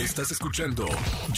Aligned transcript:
Estás 0.00 0.32
escuchando 0.32 0.84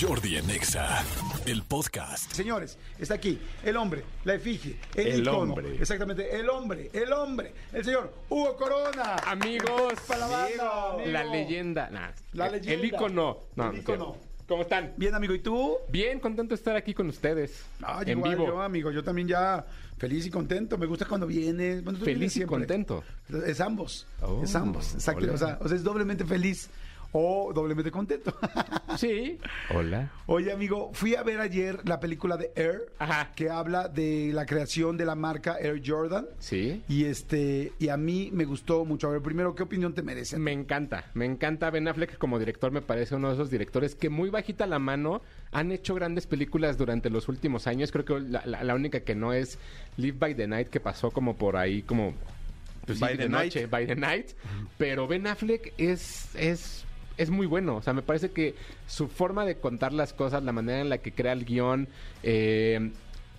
Jordi 0.01 0.37
en 0.39 0.49
Exa, 0.49 1.05
el 1.45 1.63
podcast. 1.65 2.33
Señores, 2.33 2.79
está 2.99 3.13
aquí 3.15 3.39
el 3.63 3.77
hombre, 3.77 4.05
la 4.25 4.35
efigie, 4.37 4.79
el, 4.95 5.07
El 5.09 5.21
icono. 5.21 5.39
hombre. 5.53 5.77
Exactamente, 5.79 6.35
el 6.35 6.49
hombre, 6.49 6.89
el 6.95 7.13
hombre, 7.13 7.53
el 7.75 7.85
señor 7.85 8.15
Hugo 8.31 8.57
Corona. 8.57 9.17
Amigos, 9.27 9.93
Para 10.07 10.21
la 10.21 10.27
banda, 10.29 10.93
amigo. 10.95 11.11
la 11.11 11.25
leyenda. 11.25 11.91
nah, 11.91 12.09
La 12.33 12.47
el- 12.47 12.53
leyenda. 12.53 12.73
El 12.73 12.85
ícono. 12.87 13.37
No, 13.55 13.65
El 13.65 13.69
no 13.69 13.75
es 13.75 13.81
ícono. 13.83 14.05
cierto. 14.15 14.29
¿Cómo 14.49 14.63
están? 14.63 14.95
Bien, 14.97 15.15
amigo, 15.15 15.35
¿y 15.35 15.41
tú? 15.41 15.77
Bien, 15.91 16.19
contento 16.21 16.55
de 16.55 16.55
estar 16.55 16.75
aquí 16.75 16.95
con 16.95 17.07
ustedes. 17.11 17.67
Ah, 17.83 18.01
en 18.07 18.17
igual 18.17 18.31
vivo. 18.35 18.47
yo, 18.47 18.63
amigo, 18.63 18.91
yo 18.91 19.05
también 19.05 19.29
ya 19.29 19.67
feliz 19.99 20.25
y 20.25 20.31
contento. 20.31 20.79
Me 20.79 20.87
gusta 20.87 21.05
cuando 21.05 21.27
vienes. 21.27 21.85
Bueno, 21.85 21.99
vienes 21.99 22.19
Feliz 22.33 22.37
y 22.39 22.47
contento. 22.47 23.05
Es 23.47 23.61
ambos, 23.61 24.07
Oh, 24.23 24.43
es 24.43 24.55
ambos, 24.55 24.95
exacto. 24.95 25.23
hola. 25.25 25.35
O 25.35 25.37
sea, 25.37 25.59
o 25.61 25.69
sea, 25.69 25.77
es 25.77 25.85
doblemente 25.85 26.25
feliz 26.25 26.71
o 27.13 27.53
doblemente 27.55 27.91
contento. 27.91 28.35
Sí. 28.97 29.39
Hola. 29.73 30.11
Oye, 30.27 30.51
amigo, 30.51 30.91
fui 30.93 31.15
a 31.15 31.23
ver 31.23 31.39
ayer 31.39 31.79
la 31.89 32.01
película 32.01 32.37
de 32.37 32.51
Air, 32.57 32.87
Ajá. 32.99 33.31
que 33.37 33.49
habla 33.49 33.87
de 33.87 34.33
la 34.35 34.45
creación 34.45 34.97
de 34.97 35.05
la 35.05 35.15
marca 35.15 35.57
Air 35.61 35.81
Jordan. 35.87 36.27
Sí. 36.41 36.83
Y 36.89 37.05
este, 37.05 37.73
y 37.79 37.91
a 37.91 37.97
mí 37.97 38.31
me 38.33 38.45
gustó 38.45 38.85
mucho. 38.85 39.07
A 39.07 39.13
ver, 39.13 39.23
primero, 39.23 39.55
¿qué 39.55 39.63
opinión 39.63 39.95
te 39.95 40.03
merece? 40.03 40.37
Me 40.39 40.51
encanta, 40.53 41.05
me 41.15 41.27
encanta 41.27 41.71
Ben 41.71 41.87
Affleck 41.87 42.19
como 42.19 42.41
director, 42.41 42.73
me 42.73 42.83
parece 42.83 43.15
uno 43.15 43.29
de 43.29 43.35
esos 43.35 43.51
directores 43.51 43.95
que 43.95 44.09
muy 44.11 44.31
bajita 44.31 44.67
la 44.67 44.81
mano 44.81 45.23
han 45.53 45.71
hecho 45.71 45.95
grandes 45.95 46.27
películas 46.27 46.77
durante 46.77 47.09
los 47.09 47.29
últimos 47.29 47.69
años. 47.69 47.93
Creo 47.93 48.05
que 48.05 48.19
la, 48.19 48.43
la- 48.47 48.65
la 48.65 48.75
única 48.75 49.01
que 49.01 49.15
no 49.15 49.33
es 49.33 49.59
Live 49.97 50.19
by 50.19 50.35
the 50.35 50.49
Night, 50.49 50.69
que 50.71 50.81
pasó 50.81 51.13
como 51.13 51.37
por 51.37 51.57
ahí, 51.57 51.83
como 51.83 52.15
pues, 52.85 52.99
sí, 52.99 53.05
By 53.05 53.17
de 53.17 53.25
the 53.25 53.29
noche, 53.29 53.61
Night. 53.61 53.71
by 53.71 53.87
the 53.87 53.95
night. 53.97 54.27
Pero 54.77 55.07
Ben 55.07 55.27
Affleck 55.29 55.73
es, 55.79 56.35
es, 56.35 56.85
es 57.19 57.29
muy 57.31 57.47
bueno. 57.47 57.77
O 57.77 57.83
sea, 57.83 57.93
me 57.93 58.03
parece 58.03 58.31
que 58.31 58.55
su 58.87 59.09
forma 59.09 59.45
de 59.45 59.57
contar 59.57 59.93
las 59.93 60.13
cosas, 60.15 60.43
la 60.43 60.53
manera 60.53 60.81
en 60.81 60.89
la 60.89 60.99
que 60.99 61.13
crea 61.13 61.33
el 61.33 61.45
guion, 61.45 61.89
eh, 62.23 62.91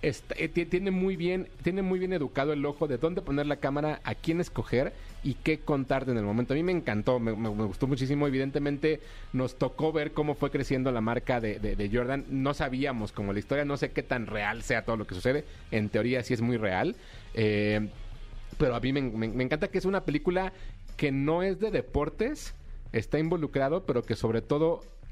está- 0.02 0.34
eh, 0.38 0.48
ti- 0.48 0.64
tiene 0.66 0.90
muy 0.90 1.16
bien, 1.16 1.48
tiene 1.62 1.82
muy 1.82 1.98
bien 1.98 2.12
educado 2.12 2.52
el 2.52 2.64
ojo 2.64 2.86
de 2.88 2.96
dónde 2.98 3.20
poner 3.22 3.46
la 3.46 3.56
cámara, 3.56 4.00
a 4.04 4.14
quién 4.14 4.40
escoger 4.40 4.92
y 5.22 5.34
qué 5.34 5.58
contarte 5.58 6.10
en 6.10 6.16
el 6.16 6.24
momento. 6.24 6.54
A 6.54 6.56
mí 6.56 6.62
me 6.62 6.72
encantó, 6.72 7.18
me, 7.18 7.32
gustó 7.32 7.86
muchísimo. 7.86 8.26
Evidentemente 8.26 9.00
nos 9.34 9.56
tocó 9.58 9.92
ver 9.92 10.12
cómo 10.12 10.34
fue 10.34 10.50
creciendo 10.50 10.90
la 10.92 11.02
marca 11.02 11.40
de, 11.40 11.58
de- 11.58 11.76
de 11.76 11.90
Jordan. 11.92 12.24
No 12.30 12.54
sabíamos 12.54 13.12
como 13.12 13.32
la 13.34 13.38
historia, 13.40 13.64
no 13.66 13.76
sé 13.76 13.90
qué 13.92 14.02
tan 14.02 14.26
real 14.26 14.62
sea 14.62 14.84
todo 14.86 14.96
lo 14.96 15.06
que 15.06 15.14
sucede. 15.14 15.44
En 15.70 15.90
teoría 15.90 16.22
sí 16.22 16.32
es 16.32 16.40
muy 16.40 16.56
real. 16.56 16.96
Eh, 17.34 17.88
pero 18.56 18.74
a 18.74 18.80
mí 18.80 18.92
me- 18.92 19.02
me 19.02 19.44
encanta 19.44 19.68
que 19.68 19.78
es 19.78 19.84
una 19.84 20.04
película 20.04 20.52
que 20.96 21.12
no 21.12 21.42
es 21.42 21.60
de 21.60 21.70
deportes, 21.70 22.54
está 22.92 23.18
involucrado, 23.18 23.84
pero 23.86 24.02
que 24.02 24.16
sobre 24.16 24.42
todo 24.42 24.80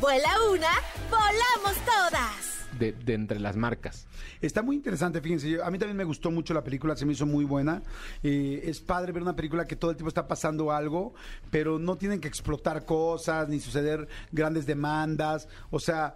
Vuela 0.00 0.28
una, 0.52 0.68
volamos 1.10 1.76
todas. 1.84 2.66
de, 2.78 2.92
de 2.92 3.14
entre 3.14 3.40
las 3.40 3.56
marcas. 3.56 4.06
Está 4.42 4.60
muy 4.62 4.76
interesante, 4.76 5.20
fíjense. 5.22 5.48
yo- 5.48 5.64
a 5.64 5.70
mí 5.70 5.78
también 5.78 5.96
me 5.96 6.04
gustó 6.04 6.30
mucho 6.30 6.52
la 6.52 6.62
película, 6.62 6.94
se 6.94 7.06
me 7.06 7.12
hizo 7.14 7.24
muy 7.24 7.44
buena. 7.46 7.82
Eh, 8.22 8.60
es 8.64 8.80
padre 8.80 9.12
ver 9.12 9.22
una 9.22 9.34
película 9.34 9.64
que 9.64 9.76
todo 9.76 9.90
el 9.92 9.96
tiempo 9.96 10.08
está 10.08 10.28
pasando 10.28 10.70
algo, 10.70 11.14
pero 11.50 11.78
no 11.78 11.96
tienen 11.96 12.20
que 12.20 12.28
explotar 12.28 12.84
cosas 12.84 13.48
ni 13.48 13.60
suceder 13.60 14.06
grandes 14.32 14.66
demandas. 14.66 15.48
O 15.70 15.80
sea. 15.80 16.14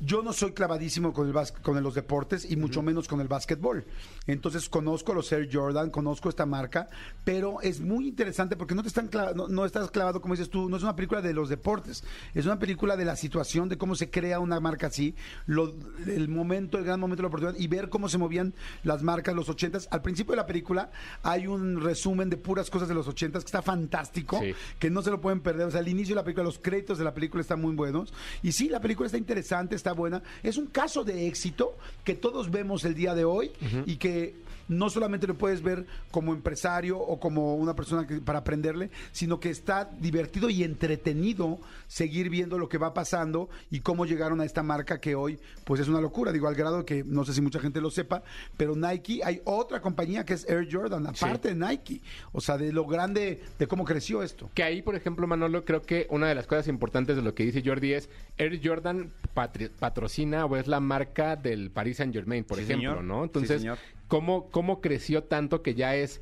Yo 0.00 0.22
no 0.22 0.34
soy 0.34 0.52
clavadísimo 0.52 1.14
con, 1.14 1.26
el 1.28 1.32
bas- 1.34 1.52
con 1.62 1.82
los 1.82 1.94
deportes 1.94 2.50
y 2.50 2.56
mucho 2.56 2.82
menos 2.82 3.08
con 3.08 3.20
el 3.22 3.28
básquetbol. 3.28 3.86
Entonces 4.26 4.68
conozco 4.68 5.12
a 5.12 5.14
los 5.14 5.32
Air 5.32 5.48
Jordan, 5.50 5.88
conozco 5.90 6.28
esta 6.28 6.44
marca, 6.44 6.88
pero 7.24 7.62
es 7.62 7.80
muy 7.80 8.06
interesante 8.08 8.54
porque 8.56 8.74
no 8.74 8.82
te 8.82 8.88
están 8.88 9.08
no, 9.34 9.48
no 9.48 9.64
estás 9.64 9.90
clavado, 9.90 10.20
como 10.20 10.34
dices 10.34 10.50
tú, 10.50 10.68
no 10.68 10.76
es 10.76 10.82
una 10.82 10.94
película 10.94 11.22
de 11.22 11.32
los 11.32 11.48
deportes, 11.48 12.04
es 12.34 12.44
una 12.44 12.58
película 12.58 12.96
de 12.98 13.06
la 13.06 13.16
situación, 13.16 13.70
de 13.70 13.78
cómo 13.78 13.94
se 13.94 14.10
crea 14.10 14.40
una 14.40 14.60
marca 14.60 14.88
así, 14.88 15.14
lo- 15.46 15.74
el 16.06 16.28
momento, 16.28 16.76
el 16.76 16.84
gran 16.84 17.00
momento 17.00 17.22
de 17.22 17.24
la 17.24 17.28
oportunidad 17.28 17.58
y 17.58 17.66
ver 17.68 17.88
cómo 17.88 18.10
se 18.10 18.18
movían 18.18 18.52
las 18.84 19.02
marcas 19.02 19.34
los 19.34 19.48
ochentas. 19.48 19.88
Al 19.90 20.02
principio 20.02 20.32
de 20.32 20.36
la 20.36 20.46
película 20.46 20.90
hay 21.22 21.46
un 21.46 21.80
resumen 21.80 22.28
de 22.28 22.36
puras 22.36 22.68
cosas 22.68 22.88
de 22.88 22.94
los 22.94 23.08
ochentas 23.08 23.42
que 23.42 23.48
está 23.48 23.62
fantástico, 23.62 24.38
Sí. 24.42 24.52
que 24.78 24.90
no 24.90 25.00
se 25.00 25.10
lo 25.10 25.20
pueden 25.22 25.40
perder. 25.40 25.66
O 25.66 25.70
sea, 25.70 25.80
el 25.80 25.88
inicio 25.88 26.14
de 26.14 26.20
la 26.20 26.24
película, 26.24 26.44
los 26.44 26.58
créditos 26.58 26.98
de 26.98 27.04
la 27.04 27.14
película 27.14 27.40
están 27.40 27.60
muy 27.62 27.74
buenos. 27.74 28.12
Y 28.42 28.52
sí, 28.52 28.68
la 28.68 28.80
película 28.80 29.06
está 29.06 29.16
interesante, 29.16 29.77
está 29.78 29.92
buena. 29.92 30.22
Es 30.42 30.58
un 30.58 30.66
caso 30.66 31.04
de 31.04 31.26
éxito 31.26 31.78
que 32.04 32.14
todos 32.14 32.50
vemos 32.50 32.84
el 32.84 32.94
día 32.94 33.14
de 33.14 33.24
hoy 33.24 33.50
y 33.86 33.96
que 33.96 34.34
no 34.68 34.90
solamente 34.90 35.26
lo 35.26 35.34
puedes 35.36 35.62
ver 35.62 35.86
como 36.10 36.32
empresario 36.32 36.98
o 36.98 37.18
como 37.18 37.54
una 37.56 37.74
persona 37.74 38.06
que- 38.06 38.20
para 38.20 38.40
aprenderle, 38.40 38.90
sino 39.12 39.40
que 39.40 39.50
está 39.50 39.90
divertido 40.00 40.50
y 40.50 40.62
entretenido 40.64 41.58
seguir 41.86 42.28
viendo 42.30 42.58
lo 42.58 42.68
que 42.68 42.78
va 42.78 42.92
pasando 42.94 43.48
y 43.70 43.80
cómo 43.80 44.04
llegaron 44.06 44.40
a 44.40 44.44
esta 44.44 44.62
marca 44.62 45.00
que 45.00 45.14
hoy 45.14 45.38
pues 45.64 45.80
es 45.80 45.88
una 45.88 46.00
locura. 46.00 46.32
Digo, 46.32 46.48
al 46.48 46.54
grado 46.54 46.84
que 46.84 47.02
no 47.04 47.24
sé 47.24 47.32
si 47.32 47.40
mucha 47.40 47.60
gente 47.60 47.80
lo 47.80 47.90
sepa, 47.90 48.22
pero 48.56 48.74
Nike, 48.76 49.20
hay 49.24 49.40
otra 49.44 49.80
compañía 49.80 50.24
que 50.24 50.34
es 50.34 50.48
Air 50.48 50.68
Jordan, 50.70 51.06
aparte 51.06 51.54
de 51.54 51.66
Nike. 51.66 52.00
O 52.32 52.40
sea, 52.40 52.58
de 52.58 52.72
lo 52.72 52.86
grande, 52.86 53.40
de 53.58 53.66
cómo 53.66 53.84
creció 53.84 54.22
esto. 54.22 54.50
Que 54.54 54.62
ahí, 54.62 54.82
por 54.82 54.94
ejemplo, 54.94 55.26
Manolo, 55.26 55.64
creo 55.64 55.82
que 55.82 56.06
una 56.10 56.28
de 56.28 56.34
las 56.34 56.46
cosas 56.46 56.68
importantes 56.68 57.16
de 57.16 57.22
lo 57.22 57.34
que 57.34 57.44
dice 57.44 57.62
Jordi 57.64 57.92
es 57.94 58.08
Air 58.36 58.60
Jordan 58.62 59.10
patri- 59.34 59.70
patrocina 59.70 60.44
o 60.44 60.56
es 60.56 60.66
la 60.66 60.80
marca 60.80 61.36
del 61.36 61.70
Paris 61.70 61.96
Saint 61.98 62.12
Germain, 62.14 62.44
por 62.44 62.58
Sí, 62.58 62.64
ejemplo, 62.64 62.90
señor. 62.90 63.04
¿no? 63.04 63.18
Sí, 63.20 63.24
Entonces, 63.26 63.60
señor. 63.62 63.78
¿Cómo, 64.08 64.50
¿cómo 64.50 64.80
creció 64.80 65.22
tanto 65.24 65.62
que 65.62 65.74
ya 65.74 65.94
es 65.94 66.20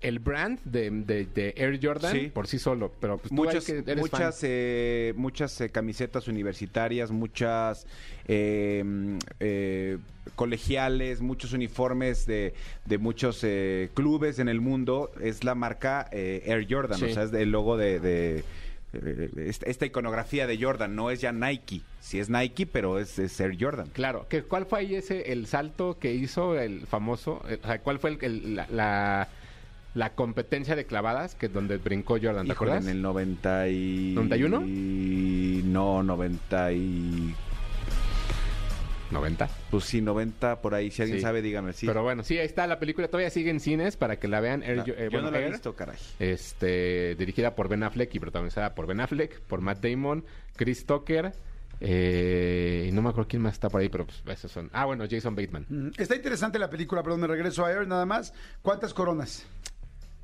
el 0.00 0.18
brand 0.18 0.58
de, 0.64 0.90
de- 0.90 1.26
de 1.26 1.54
Air 1.56 1.78
Jordan 1.80 2.12
Sí. 2.12 2.28
por 2.34 2.48
sí 2.48 2.58
solo? 2.58 2.90
Pero 3.00 3.18
pues, 3.18 3.30
muchas 3.30 3.68
eres 3.68 3.96
muchas 3.96 4.40
fan. 4.40 4.50
eh, 4.50 5.12
muchas 5.16 5.60
eh, 5.60 5.70
camisetas 5.70 6.26
universitarias 6.26 7.12
muchas 7.12 7.86
eh, 8.26 8.82
eh, 9.40 9.98
colegiales 10.34 11.20
muchos 11.20 11.52
uniformes 11.52 12.26
de, 12.26 12.54
de 12.84 12.98
muchos 12.98 13.40
eh, 13.44 13.90
clubes 13.94 14.38
en 14.40 14.48
el 14.48 14.60
mundo 14.60 15.10
es 15.20 15.44
la 15.44 15.54
marca 15.54 16.08
eh, 16.12 16.42
Air 16.46 16.66
Jordan 16.68 16.98
Sí. 16.98 17.04
o 17.06 17.14
sea 17.14 17.22
es 17.24 17.32
el 17.32 17.50
logo 17.52 17.76
de, 17.76 18.00
de, 18.00 18.44
esta, 18.92 19.66
esta 19.66 19.86
iconografía 19.86 20.46
de 20.46 20.62
Jordan 20.62 20.94
no 20.94 21.10
es 21.10 21.20
ya 21.20 21.32
Nike 21.32 21.80
sí 22.00 22.18
es 22.20 22.28
Nike 22.28 22.66
pero 22.66 22.98
es, 22.98 23.18
es 23.18 23.38
Air 23.40 23.56
Jordan 23.58 23.88
Claro, 23.92 24.26
que 24.28 24.42
¿cuál 24.42 24.66
fue 24.66 24.80
ahí 24.80 24.94
ese 24.94 25.32
el 25.32 25.46
salto 25.46 25.98
que 25.98 26.12
hizo 26.14 26.58
el 26.58 26.86
famoso? 26.86 27.42
eh, 27.48 27.58
o 27.62 27.66
sea, 27.66 27.78
¿cuál 27.80 27.98
fue 27.98 28.10
el, 28.10 28.18
el- 28.24 28.56
la, 28.56 28.66
la, 28.70 29.28
la 29.94 30.10
competencia 30.14 30.76
de 30.76 30.84
clavadas 30.84 31.34
que 31.34 31.48
donde 31.48 31.78
brincó 31.78 32.14
Jordan? 32.22 32.46
¿Te 32.46 32.52
Híjole, 32.52 32.70
acuerdas? 32.72 32.84
en 32.84 32.96
el 32.96 33.02
90 33.02 33.68
y... 33.68 34.14
¿91? 34.14 34.66
y- 34.68 35.62
No, 35.64 36.02
90 36.02 36.72
y... 36.72 37.34
90. 39.12 39.48
Pues 39.70 39.84
sí, 39.84 40.00
90 40.00 40.60
por 40.60 40.74
ahí. 40.74 40.90
Si 40.90 41.02
alguien 41.02 41.18
Sí. 41.18 41.22
sabe, 41.22 41.42
dígame. 41.42 41.72
Sí. 41.72 41.86
Pero 41.86 42.02
bueno, 42.02 42.24
sí, 42.24 42.38
ahí 42.38 42.46
está 42.46 42.66
la 42.66 42.78
película. 42.78 43.06
Todavía 43.08 43.30
sigue 43.30 43.50
en 43.50 43.60
cines 43.60 43.96
para 43.96 44.18
que 44.18 44.26
la 44.28 44.40
vean. 44.40 44.62
Air- 44.62 44.76
No, 44.78 44.82
eh, 44.84 44.86
yo 45.04 45.10
bueno, 45.10 45.22
no 45.26 45.30
la 45.32 45.38
he 45.40 45.44
Air, 45.44 45.52
visto, 45.52 45.74
caray. 45.74 45.96
Este, 46.18 47.14
dirigida 47.16 47.54
por 47.54 47.68
Ben 47.68 47.82
Affleck 47.82 48.14
y 48.14 48.18
protagonizada 48.20 48.74
por 48.74 48.86
Ben 48.86 49.00
Affleck, 49.00 49.40
por 49.42 49.60
Matt 49.60 49.84
Damon, 49.84 50.24
Chris 50.56 50.84
Tucker. 50.86 51.32
Eh, 51.84 52.86
y 52.88 52.92
no 52.92 53.02
me 53.02 53.08
acuerdo 53.10 53.28
quién 53.28 53.42
más 53.42 53.54
está 53.54 53.68
por 53.68 53.80
ahí, 53.80 53.88
pero 53.88 54.06
pues 54.06 54.22
esos 54.38 54.52
son. 54.52 54.70
Ah, 54.72 54.84
bueno, 54.84 55.04
Jason 55.10 55.34
Bateman. 55.34 55.66
Mm, 55.68 55.88
Está 55.98 56.14
interesante 56.14 56.58
la 56.58 56.70
película, 56.70 57.02
perdón, 57.02 57.20
me 57.20 57.26
regreso 57.26 57.64
a 57.64 57.72
Air 57.72 57.88
nada 57.88 58.06
más. 58.06 58.32
¿Cuántas 58.62 58.94
coronas? 58.94 59.44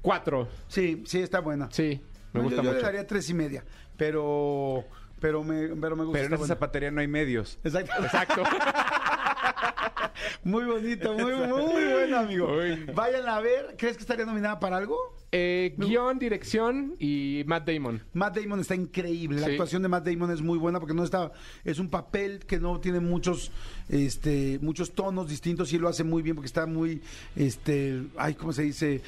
Cuatro. 0.00 0.49
Sí, 0.69 1.02
sí, 1.06 1.19
está 1.20 1.40
buena. 1.40 1.69
Sí, 1.73 2.00
me 2.32 2.40
gusta 2.43 2.58
yo, 2.58 2.62
yo 2.62 2.69
mucho. 2.70 2.76
le 2.81 2.82
daría 2.82 3.06
tres 3.06 3.29
y 3.31 3.35
media, 3.35 3.64
pero 3.96 4.85
pero 5.20 5.43
me, 5.44 5.69
pero 5.76 5.97
me 5.97 6.05
gusta. 6.05 6.12
Pero 6.19 6.26
en 6.26 6.32
esa 6.32 6.37
buena. 6.38 6.55
zapatería 6.55 6.91
no 6.91 7.00
hay 7.00 7.09
medios. 7.09 7.59
Exacto. 7.65 7.93
Exacto. 8.05 8.43
Muy 10.43 10.65
bonito, 10.65 11.15
muy, 11.15 11.32
muy 11.35 11.85
bueno, 11.93 12.19
amigo. 12.19 12.56
Uy. 12.56 12.85
Vayan 12.94 13.29
a 13.29 13.41
ver. 13.41 13.75
¿Crees 13.79 13.97
que 13.97 14.03
estaría 14.03 14.25
nominada 14.25 14.59
para 14.59 14.76
algo? 14.76 14.97
Eh, 15.31 15.75
guion, 15.76 16.19
dirección 16.19 16.97
y 16.99 17.44
Matt 17.47 17.69
Damon. 17.69 18.03
Matt 18.15 18.38
Damon 18.38 18.61
está 18.61 18.75
increíble. 18.75 19.41
La 19.41 19.47
Sí. 19.47 19.53
actuación 19.53 19.82
de 19.82 19.88
Matt 19.88 20.06
Damon 20.06 20.31
es 20.31 20.41
muy 20.41 20.59
buena 20.59 20.81
porque 20.81 20.94
no 20.94 21.05
está. 21.05 21.32
Es 21.64 21.79
un 21.79 21.88
papel 21.91 22.41
que 22.47 22.59
no 22.59 22.81
tiene 22.81 23.00
muchos, 23.00 23.53
este, 23.88 24.59
muchos 24.62 24.93
tonos 24.94 25.29
distintos 25.29 25.73
y 25.73 25.76
él 25.76 25.82
lo 25.82 25.88
hace 25.88 26.05
muy 26.05 26.23
bien 26.23 26.35
porque 26.35 26.47
está 26.47 26.67
muy, 26.67 27.03
este, 27.37 28.03
ay, 28.17 28.35
¿cómo 28.35 28.53
se 28.53 28.62
dice? 28.62 29.03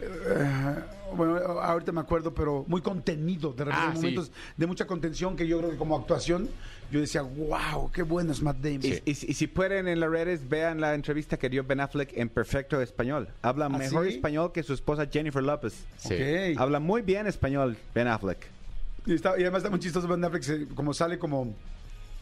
Eh, 0.00 0.74
bueno, 1.16 1.36
ahorita 1.60 1.92
me 1.92 2.00
acuerdo, 2.00 2.34
pero 2.34 2.64
muy 2.66 2.80
contenido. 2.80 3.52
De 3.52 3.64
repente, 3.64 3.86
Ah, 3.86 3.90
sí. 3.92 3.96
momentos 3.98 4.32
de 4.56 4.66
mucha 4.66 4.86
contención 4.86 5.36
que 5.36 5.46
yo 5.46 5.58
creo 5.58 5.70
que 5.70 5.76
como 5.76 5.96
actuación, 5.96 6.48
yo 6.90 7.00
decía, 7.00 7.22
wow, 7.22 7.90
qué 7.92 8.02
bueno 8.02 8.32
es 8.32 8.42
Matt 8.42 8.56
Damon. 8.58 8.80
Y, 8.82 9.02
y 9.10 9.14
si- 9.14 9.30
y 9.30 9.34
si 9.34 9.46
pueden 9.46 9.86
en 9.88 10.00
las 10.00 10.10
redes, 10.10 10.48
vean 10.48 10.80
la 10.80 10.94
entrevista 10.94 11.36
que 11.36 11.48
dio 11.48 11.62
Ben 11.64 11.80
Affleck 11.80 12.10
en 12.16 12.28
perfecto 12.28 12.80
español. 12.80 13.28
Habla 13.42 13.66
¿Ah, 13.66 13.68
mejor 13.70 14.06
sí? 14.08 14.14
español 14.14 14.50
que 14.52 14.62
su 14.62 14.72
esposa 14.74 15.06
Jennifer 15.10 15.42
Lopez. 15.42 15.74
Sí. 15.98 16.14
Ok. 16.14 16.58
Habla 16.60 16.80
muy 16.80 17.02
bien 17.02 17.26
español 17.26 17.76
Ben 17.94 18.08
Affleck. 18.08 18.46
Y, 19.06 19.14
está- 19.14 19.38
y 19.38 19.42
además 19.42 19.58
está 19.60 19.70
muy 19.70 19.78
chistoso 19.80 20.08
Ben 20.08 20.24
Affleck, 20.24 20.74
como 20.74 20.92
sale 20.94 21.18
como 21.18 21.54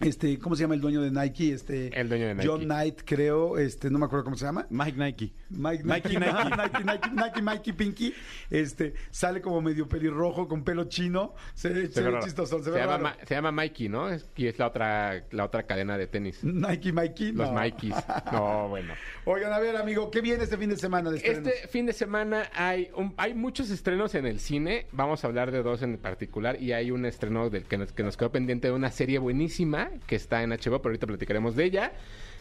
este, 0.00 0.38
¿cómo 0.38 0.56
se 0.56 0.62
llama 0.62 0.74
el 0.74 0.80
dueño 0.80 1.00
de 1.00 1.10
Nike? 1.10 1.52
Este, 1.52 1.88
El 1.98 2.08
dueño 2.08 2.26
de 2.28 2.34
Nike. 2.34 2.48
John 2.48 2.62
Knight, 2.64 3.02
creo, 3.04 3.56
este, 3.58 3.90
no 3.90 3.98
me 3.98 4.06
acuerdo 4.06 4.24
cómo 4.24 4.36
se 4.36 4.44
llama. 4.44 4.66
Mike 4.70 4.96
Nike. 4.98 5.32
Mike, 5.50 5.84
Nike, 5.84 6.08
Nike, 6.08 6.18
Nike. 6.18 6.56
Nike, 6.56 6.84
Nike, 6.84 7.10
Nike, 7.12 7.42
Mikey 7.42 7.72
Pinky, 7.72 8.14
este, 8.50 8.94
sale 9.10 9.40
como 9.40 9.60
medio 9.60 9.88
pelirrojo 9.88 10.48
con 10.48 10.64
pelo 10.64 10.84
chino, 10.84 11.34
se, 11.54 11.68
se 11.86 11.92
Se 11.92 12.02
ve 12.02 12.18
chistoso, 12.22 12.58
se, 12.58 12.64
Se 12.64 12.70
ve 12.70 12.78
llama, 12.80 12.92
raro. 12.92 13.02
Ma- 13.04 13.16
se 13.26 13.34
llama 13.34 13.52
Mikey, 13.52 13.88
¿no? 13.88 14.08
Es- 14.08 14.28
y 14.36 14.46
es 14.46 14.58
la 14.58 14.66
otra, 14.68 15.24
la 15.30 15.44
otra 15.44 15.64
cadena 15.64 15.96
de 15.96 16.06
tenis. 16.06 16.42
Nike 16.42 16.92
Mikey, 16.92 17.32
Los 17.32 17.52
no. 17.52 17.60
Mikeys. 17.60 17.94
No, 18.32 18.68
bueno. 18.68 18.94
Oigan, 19.24 19.52
a 19.52 19.58
ver, 19.58 19.76
amigo, 19.76 20.10
¿qué 20.10 20.20
viene 20.20 20.44
este 20.44 20.56
fin 20.56 20.70
de 20.70 20.76
semana 20.76 21.10
de 21.10 21.18
estrenos? 21.18 21.46
Este 21.46 21.68
fin 21.68 21.86
de 21.86 21.92
semana 21.92 22.50
hay 22.54 22.90
un- 22.96 23.14
hay 23.18 23.34
muchos 23.34 23.70
estrenos 23.70 24.14
en 24.14 24.26
el 24.26 24.40
cine. 24.40 24.86
Vamos 24.92 25.22
a 25.22 25.28
hablar 25.28 25.50
de 25.52 25.62
dos 25.62 25.82
en 25.82 25.96
particular. 25.98 26.60
Y 26.60 26.72
hay 26.72 26.90
un 26.90 27.04
estreno 27.06 27.50
del 27.50 27.64
que 27.64 27.78
nos, 27.78 27.92
que 27.92 28.02
nos 28.02 28.16
quedó 28.16 28.32
pendiente 28.32 28.68
de 28.68 28.74
una 28.74 28.90
serie 28.90 29.18
buenísima 29.18 29.81
que 30.06 30.16
está 30.16 30.42
en 30.42 30.50
HBO, 30.50 30.80
pero 30.80 30.90
ahorita 30.90 31.06
platicaremos 31.06 31.56
de 31.56 31.64
ella. 31.64 31.92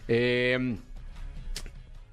Eh, 0.08 0.78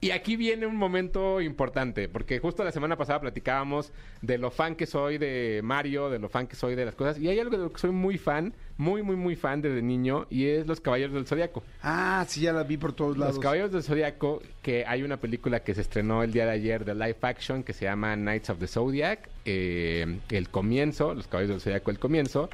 y 0.01 0.13
aquí 0.13 0.37
viene 0.37 0.65
un 0.65 0.77
momento 0.77 1.41
importante, 1.41 2.09
porque 2.09 2.39
justo 2.39 2.63
la 2.63 2.71
semana 2.71 2.97
pasada 2.97 3.21
platicábamos 3.21 3.93
de 4.23 4.39
lo 4.39 4.53
fan 4.53 4.77
que 4.77 4.87
soy 4.87 5.19
de 5.19 5.61
Mario, 5.65 6.09
de 6.09 6.21
lo 6.21 6.29
fan 6.29 6.47
que 6.47 6.55
soy 6.55 6.77
de 6.77 6.85
las 6.85 6.95
cosas. 6.95 7.19
Y 7.19 7.29
hay 7.29 7.41
algo 7.41 7.57
de 7.57 7.65
lo 7.65 7.73
que 7.73 7.81
soy 7.81 7.91
muy 7.91 8.17
fan, 8.17 8.55
muy, 8.77 9.03
muy, 9.03 9.17
muy 9.17 9.35
fan 9.35 9.61
desde 9.61 9.83
niño, 9.83 10.29
y 10.31 10.47
es 10.47 10.69
Los 10.69 10.81
Caballeros 10.81 11.15
del 11.15 11.27
Zodiaco. 11.27 11.65
Ah, 11.83 12.25
sí, 12.29 12.43
ya 12.43 12.53
la 12.53 12.63
vi 12.63 12.77
por 12.77 12.93
todos 12.93 13.19
lados. 13.19 13.35
Los 13.35 13.43
Caballeros 13.43 13.73
del 13.73 13.83
Zodiaco, 13.83 14.41
que 14.63 14.85
hay 14.87 15.03
una 15.03 15.17
película 15.17 15.65
que 15.65 15.75
se 15.75 15.81
estrenó 15.81 16.23
el 16.23 16.31
día 16.31 16.47
de 16.47 16.53
ayer 16.53 16.85
de 16.85 16.95
live 16.95 17.19
action 17.23 17.65
que 17.65 17.73
se 17.73 17.87
llama 17.87 18.15
Knights 18.15 18.51
of 18.51 18.61
the 18.61 18.69
Zodiac, 18.69 19.29
eh, 19.47 20.21
el 20.31 20.49
comienzo, 20.49 21.13
Los 21.13 21.27
Caballeros 21.27 21.57
del 21.57 21.61
Zodiaco, 21.61 21.91
el 21.91 21.99
comienzo. 21.99 22.51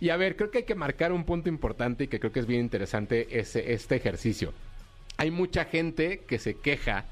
Y 0.00 0.10
a 0.10 0.16
ver, 0.16 0.36
creo 0.36 0.50
que 0.50 0.58
hay 0.58 0.64
que 0.64 0.74
marcar 0.74 1.12
un 1.12 1.24
punto 1.24 1.48
importante 1.48 2.04
y 2.04 2.08
que 2.08 2.20
creo 2.20 2.32
que 2.32 2.40
es 2.40 2.46
bien 2.46 2.60
interesante 2.60 3.38
ese, 3.38 3.72
este 3.72 3.96
ejercicio. 3.96 4.52
Hay 5.16 5.30
mucha 5.30 5.64
gente 5.64 6.22
que 6.26 6.38
se 6.38 6.54
queja 6.54 7.04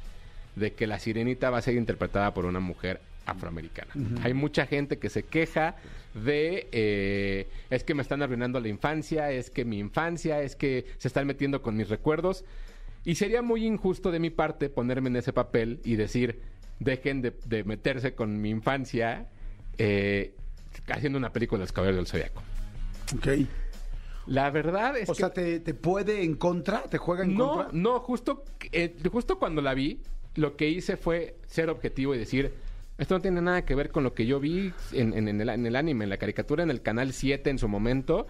de 0.56 0.72
que 0.72 0.86
la 0.86 0.98
sirenita 0.98 1.50
va 1.50 1.58
a 1.58 1.62
ser 1.62 1.74
interpretada 1.74 2.34
por 2.34 2.44
una 2.44 2.60
mujer 2.60 3.00
afroamericana. 3.26 3.92
Hay 4.22 4.34
mucha 4.34 4.66
gente 4.66 4.98
que 4.98 5.08
se 5.08 5.22
queja 5.22 5.76
de 6.14 6.68
eh, 6.72 7.48
es 7.70 7.84
que 7.84 7.94
me 7.94 8.02
están 8.02 8.20
arruinando 8.22 8.60
la 8.60 8.68
infancia, 8.68 9.30
es 9.30 9.50
que 9.50 9.64
mi 9.64 9.78
infancia, 9.78 10.42
es 10.42 10.56
que 10.56 10.86
se 10.98 11.08
están 11.08 11.26
metiendo 11.26 11.62
con 11.62 11.76
mis 11.76 11.88
recuerdos. 11.88 12.44
Y 13.04 13.14
sería 13.14 13.42
muy 13.42 13.64
injusto 13.64 14.10
de 14.10 14.18
mi 14.18 14.30
parte 14.30 14.68
ponerme 14.68 15.08
en 15.08 15.16
ese 15.16 15.32
papel 15.32 15.80
y 15.84 15.96
decir, 15.96 16.40
dejen 16.78 17.22
de, 17.22 17.32
de 17.46 17.64
meterse 17.64 18.14
con 18.14 18.40
mi 18.40 18.50
infancia 18.50 19.28
eh, 19.78 20.34
haciendo 20.88 21.18
una 21.18 21.32
película 21.32 21.58
de 21.58 21.64
los 21.64 21.72
caballeros 21.72 21.98
del 21.98 22.06
zodiaco. 22.06 22.42
Ok. 23.16 23.28
La 24.26 24.50
verdad 24.50 24.96
es 24.96 25.08
O 25.08 25.12
que 25.14 25.18
sea, 25.18 25.30
¿te, 25.32 25.58
te 25.60 25.74
puede 25.74 26.22
en 26.22 26.36
contra? 26.36 26.82
¿Te 26.84 26.98
juega 26.98 27.24
en 27.24 27.34
no, 27.36 27.52
contra? 27.54 27.68
no, 27.72 27.98
justo, 28.00 28.44
eh, 28.70 28.94
justo 29.10 29.38
cuando 29.38 29.60
la 29.62 29.74
vi, 29.74 30.00
lo 30.36 30.56
que 30.56 30.68
hice 30.68 30.96
fue 30.96 31.36
ser 31.48 31.68
objetivo 31.70 32.14
y 32.14 32.18
decir, 32.18 32.52
esto 32.98 33.14
no 33.16 33.20
tiene 33.20 33.40
nada 33.42 33.64
que 33.64 33.74
ver 33.74 33.90
con 33.90 34.04
lo 34.04 34.14
que 34.14 34.26
yo 34.26 34.38
vi 34.38 34.72
en, 34.92 35.12
en- 35.14 35.26
en 35.28 35.40
el, 35.40 35.48
en 35.48 35.66
el 35.66 35.74
anime, 35.76 36.04
en 36.04 36.10
la 36.10 36.18
caricatura, 36.18 36.62
en 36.62 36.70
el 36.70 36.82
canal 36.82 37.12
7 37.12 37.50
en 37.50 37.58
su 37.58 37.66
momento. 37.68 38.28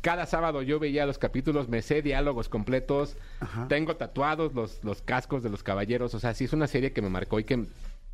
Cada 0.00 0.24
sábado 0.26 0.62
yo 0.62 0.78
veía 0.78 1.04
los 1.06 1.18
capítulos, 1.18 1.68
me 1.68 1.80
sé 1.82 2.00
diálogos 2.02 2.48
completos, 2.48 3.16
Ajá. 3.40 3.68
tengo 3.68 3.96
tatuados 3.96 4.54
los, 4.54 4.82
los 4.82 5.02
cascos 5.02 5.42
de 5.42 5.50
los 5.50 5.62
caballeros, 5.62 6.14
o 6.14 6.20
sea, 6.20 6.34
sí 6.34 6.44
es 6.44 6.52
una 6.54 6.66
serie 6.66 6.92
que 6.92 7.00
me 7.02 7.08
marcó 7.10 7.38
y 7.38 7.44
que 7.44 7.64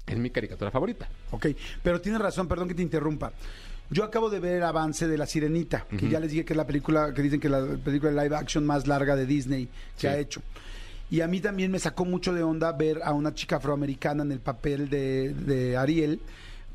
es 0.06 0.18
mi 0.18 0.30
caricatura 0.30 0.70
favorita. 0.72 1.08
Ok, 1.30 1.46
pero 1.82 2.00
tienes 2.00 2.20
razón, 2.20 2.48
perdón 2.48 2.66
que 2.68 2.74
te 2.74 2.82
interrumpa. 2.82 3.32
Yo 3.90 4.04
acabo 4.04 4.30
de 4.30 4.38
ver 4.38 4.54
el 4.56 4.62
avance 4.62 5.08
de 5.08 5.18
La 5.18 5.26
Sirenita, 5.26 5.84
que 5.88 6.08
ya 6.08 6.20
les 6.20 6.30
dije 6.30 6.44
que 6.44 6.52
es 6.52 6.56
la 6.56 6.66
película, 6.66 7.12
que 7.12 7.22
dicen 7.22 7.40
que 7.40 7.48
la 7.48 7.60
película 7.82 8.12
de 8.12 8.22
live 8.22 8.36
action 8.36 8.64
más 8.64 8.86
larga 8.86 9.16
de 9.16 9.26
Disney 9.26 9.66
que 9.66 9.72
Sí. 10.02 10.06
ha 10.06 10.16
hecho. 10.18 10.42
Y 11.10 11.22
a 11.22 11.26
mí 11.26 11.40
también 11.40 11.72
me 11.72 11.80
sacó 11.80 12.04
mucho 12.04 12.32
de 12.32 12.44
onda 12.44 12.70
ver 12.72 13.00
a 13.02 13.12
una 13.12 13.34
chica 13.34 13.56
afroamericana 13.56 14.22
en 14.22 14.30
el 14.30 14.38
papel 14.38 14.88
de, 14.88 15.34
de 15.34 15.76
Ariel, 15.76 16.20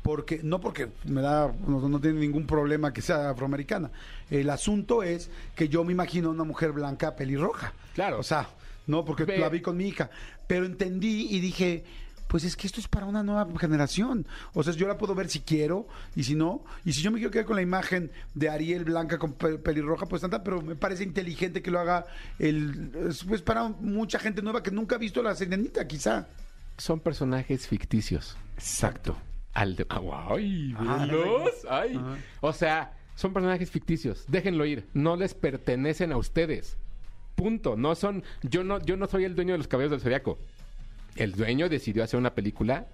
porque 0.02 0.40
no 0.42 0.60
porque 0.60 0.88
me 1.06 1.22
da, 1.22 1.50
no, 1.66 1.88
no 1.88 2.00
tiene 2.00 2.20
ningún 2.20 2.46
problema 2.46 2.92
que 2.92 3.00
sea 3.00 3.30
afroamericana. 3.30 3.90
El 4.30 4.50
asunto 4.50 5.02
es 5.02 5.30
que 5.54 5.70
yo 5.70 5.84
me 5.84 5.92
imagino 5.92 6.28
una 6.30 6.44
mujer 6.44 6.72
blanca 6.72 7.16
pelirroja. 7.16 7.72
Claro. 7.94 8.18
O 8.20 8.22
sea, 8.22 8.46
no 8.86 9.06
porque 9.06 9.38
la 9.38 9.48
vi 9.48 9.62
con 9.62 9.76
mi 9.78 9.88
hija, 9.88 10.10
pero 10.46 10.66
entendí 10.66 11.28
y 11.30 11.40
dije, 11.40 11.82
pues 12.28 12.44
es 12.44 12.56
que 12.56 12.66
esto 12.66 12.80
es 12.80 12.88
para 12.88 13.06
una 13.06 13.22
nueva 13.22 13.46
generación. 13.58 14.26
O 14.54 14.62
sea, 14.62 14.72
yo 14.74 14.86
la 14.88 14.98
puedo 14.98 15.14
ver 15.14 15.28
si 15.28 15.40
quiero 15.40 15.86
y 16.14 16.24
si 16.24 16.34
no. 16.34 16.64
Y 16.84 16.92
si 16.92 17.02
yo 17.02 17.10
me 17.10 17.18
quiero 17.18 17.30
quedar 17.30 17.44
con 17.46 17.56
la 17.56 17.62
imagen 17.62 18.10
de 18.34 18.48
Ariel 18.48 18.84
blanca 18.84 19.18
con 19.18 19.32
pe- 19.34 19.58
pelirroja, 19.58 20.06
pues 20.06 20.22
tanta, 20.22 20.42
pero 20.42 20.60
me 20.62 20.74
parece 20.76 21.04
inteligente 21.04 21.62
que 21.62 21.70
lo 21.70 21.78
haga 21.80 22.04
el 22.38 22.92
es, 23.08 23.24
pues 23.24 23.42
para 23.42 23.68
mucha 23.68 24.18
gente 24.18 24.42
nueva 24.42 24.62
que 24.62 24.70
nunca 24.70 24.96
ha 24.96 24.98
visto 24.98 25.22
la 25.22 25.34
sirenita, 25.34 25.86
quizá. 25.86 26.26
Son 26.78 27.00
personajes 27.00 27.66
ficticios. 27.68 28.36
Exacto. 28.56 29.16
Al 29.54 29.76
de... 29.76 29.86
Ah, 29.88 30.26
¡Ay! 30.30 30.74
Ah, 30.76 31.08
¡Ay! 31.70 31.96
Ajá. 31.96 32.16
O 32.42 32.52
sea, 32.52 32.92
son 33.14 33.32
personajes 33.32 33.70
ficticios. 33.70 34.24
Déjenlo 34.28 34.66
ir. 34.66 34.86
No 34.92 35.16
les 35.16 35.32
pertenecen 35.32 36.12
a 36.12 36.18
ustedes. 36.18 36.76
Punto. 37.34 37.76
No 37.76 37.94
son... 37.94 38.22
Yo 38.42 38.64
no, 38.64 38.78
yo 38.84 38.98
no 38.98 39.06
soy 39.06 39.24
el 39.24 39.34
dueño 39.34 39.52
de 39.52 39.58
los 39.58 39.68
caballeros 39.68 39.92
del 39.92 40.00
zodiaco. 40.02 40.38
El 41.16 41.32
dueño 41.32 41.68
decidió 41.68 42.04
hacer 42.04 42.18
una 42.18 42.34
película 42.34 42.86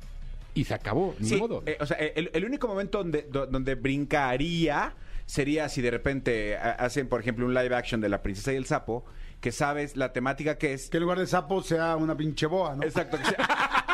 y 0.54 0.64
se 0.64 0.74
acabó. 0.74 1.14
Ni 1.18 1.28
Sí, 1.28 1.36
modo. 1.36 1.62
eh, 1.66 1.76
o 1.80 1.86
sea, 1.86 1.96
el, 1.96 2.30
el 2.32 2.44
único 2.44 2.68
momento 2.68 2.98
donde, 2.98 3.22
do- 3.22 3.46
donde 3.46 3.74
brincaría 3.74 4.94
sería 5.26 5.68
si 5.68 5.80
de 5.82 5.90
repente 5.90 6.56
ha- 6.56 6.72
hacen, 6.72 7.08
por 7.08 7.20
ejemplo, 7.20 7.46
un 7.46 7.54
live 7.54 7.74
action 7.74 8.00
de 8.00 8.08
La 8.08 8.22
Princesa 8.22 8.52
y 8.52 8.56
el 8.56 8.66
Sapo, 8.66 9.04
que 9.40 9.50
sabes 9.50 9.96
la 9.96 10.12
temática 10.12 10.56
que 10.58 10.72
es. 10.74 10.88
Que 10.90 10.98
en 10.98 11.02
lugar 11.02 11.18
de 11.18 11.26
sapo 11.26 11.62
sea 11.62 11.96
una 11.96 12.16
pinche 12.16 12.46
boa, 12.46 12.76
¿no? 12.76 12.84
Exacto, 12.84 13.18
que 13.18 13.24
sea, 13.24 13.36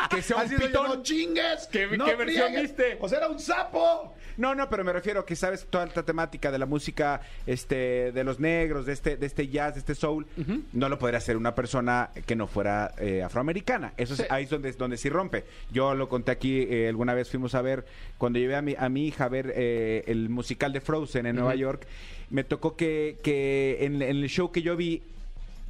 que 0.09 0.21
sea 0.21 0.37
un 0.37 0.49
pitón. 0.49 0.87
no 0.87 1.03
chingues. 1.03 1.67
¿Qué- 1.71 1.87
no 1.97 2.05
qué 2.05 2.15
versión 2.15 2.47
friegues". 2.47 2.75
viste? 2.77 2.97
O 2.99 3.07
sea, 3.09 3.19
era 3.19 3.29
un 3.29 3.39
sapo. 3.39 4.15
No, 4.37 4.55
no, 4.55 4.69
pero 4.69 4.85
me 4.85 4.93
refiero 4.93 5.25
que 5.25 5.35
sabes 5.35 5.65
toda 5.69 5.85
esta 5.85 6.03
temática 6.03 6.49
de 6.49 6.57
la 6.57 6.65
música 6.65 7.19
este, 7.45 8.13
de 8.13 8.23
los 8.23 8.39
negros, 8.39 8.85
de 8.85 8.93
este, 8.93 9.17
de 9.17 9.25
este 9.25 9.49
jazz, 9.49 9.73
de 9.73 9.79
este 9.81 9.95
soul, 9.95 10.25
no 10.71 10.87
lo 10.87 10.97
podría 10.97 11.17
hacer 11.17 11.35
una 11.35 11.53
persona 11.55 12.09
que 12.25 12.37
no 12.37 12.47
fuera 12.47 12.93
eh, 12.99 13.21
afroamericana. 13.21 13.93
Eso 13.97 14.13
es, 14.13 14.19
Sí. 14.21 14.25
ahí 14.29 14.45
es 14.45 14.49
donde, 14.49 14.71
donde 14.71 14.95
sí 14.95 15.09
rompe. 15.09 15.43
Yo 15.73 15.93
lo 15.93 16.07
conté 16.07 16.31
aquí, 16.31 16.61
eh, 16.69 16.87
alguna 16.87 17.13
vez 17.15 17.29
fuimos 17.29 17.53
a 17.53 17.61
ver, 17.61 17.85
cuando 18.17 18.39
llevé 18.39 18.55
a 18.55 18.61
mi, 18.61 18.75
a 18.79 18.87
mi 18.87 19.07
hija 19.07 19.25
a 19.25 19.29
ver 19.29 19.51
eh, 19.55 20.05
el 20.07 20.29
musical 20.29 20.71
de 20.71 20.79
Frozen 20.79 21.25
en 21.25 21.35
Nueva 21.35 21.55
York, 21.55 21.85
me 22.29 22.45
tocó 22.45 22.77
que, 22.77 23.17
que 23.21 23.79
en, 23.81 23.95
en 24.01 24.23
el 24.23 24.29
show 24.29 24.51
que 24.53 24.61
yo 24.61 24.77
vi, 24.77 25.03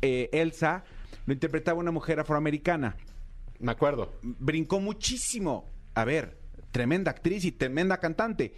Elsa 0.01 0.83
lo 1.25 1.33
interpretaba 1.33 1.79
una 1.79 1.91
mujer 1.91 2.19
afroamericana 2.19 2.95
Me 3.59 3.71
acuerdo. 3.71 4.11
brincó 4.21 4.79
muchísimo. 4.79 5.69
A 5.95 6.05
ver, 6.05 6.37
tremenda 6.71 7.11
actriz 7.11 7.43
y 7.45 7.51
tremenda 7.51 7.97
cantante. 7.99 8.53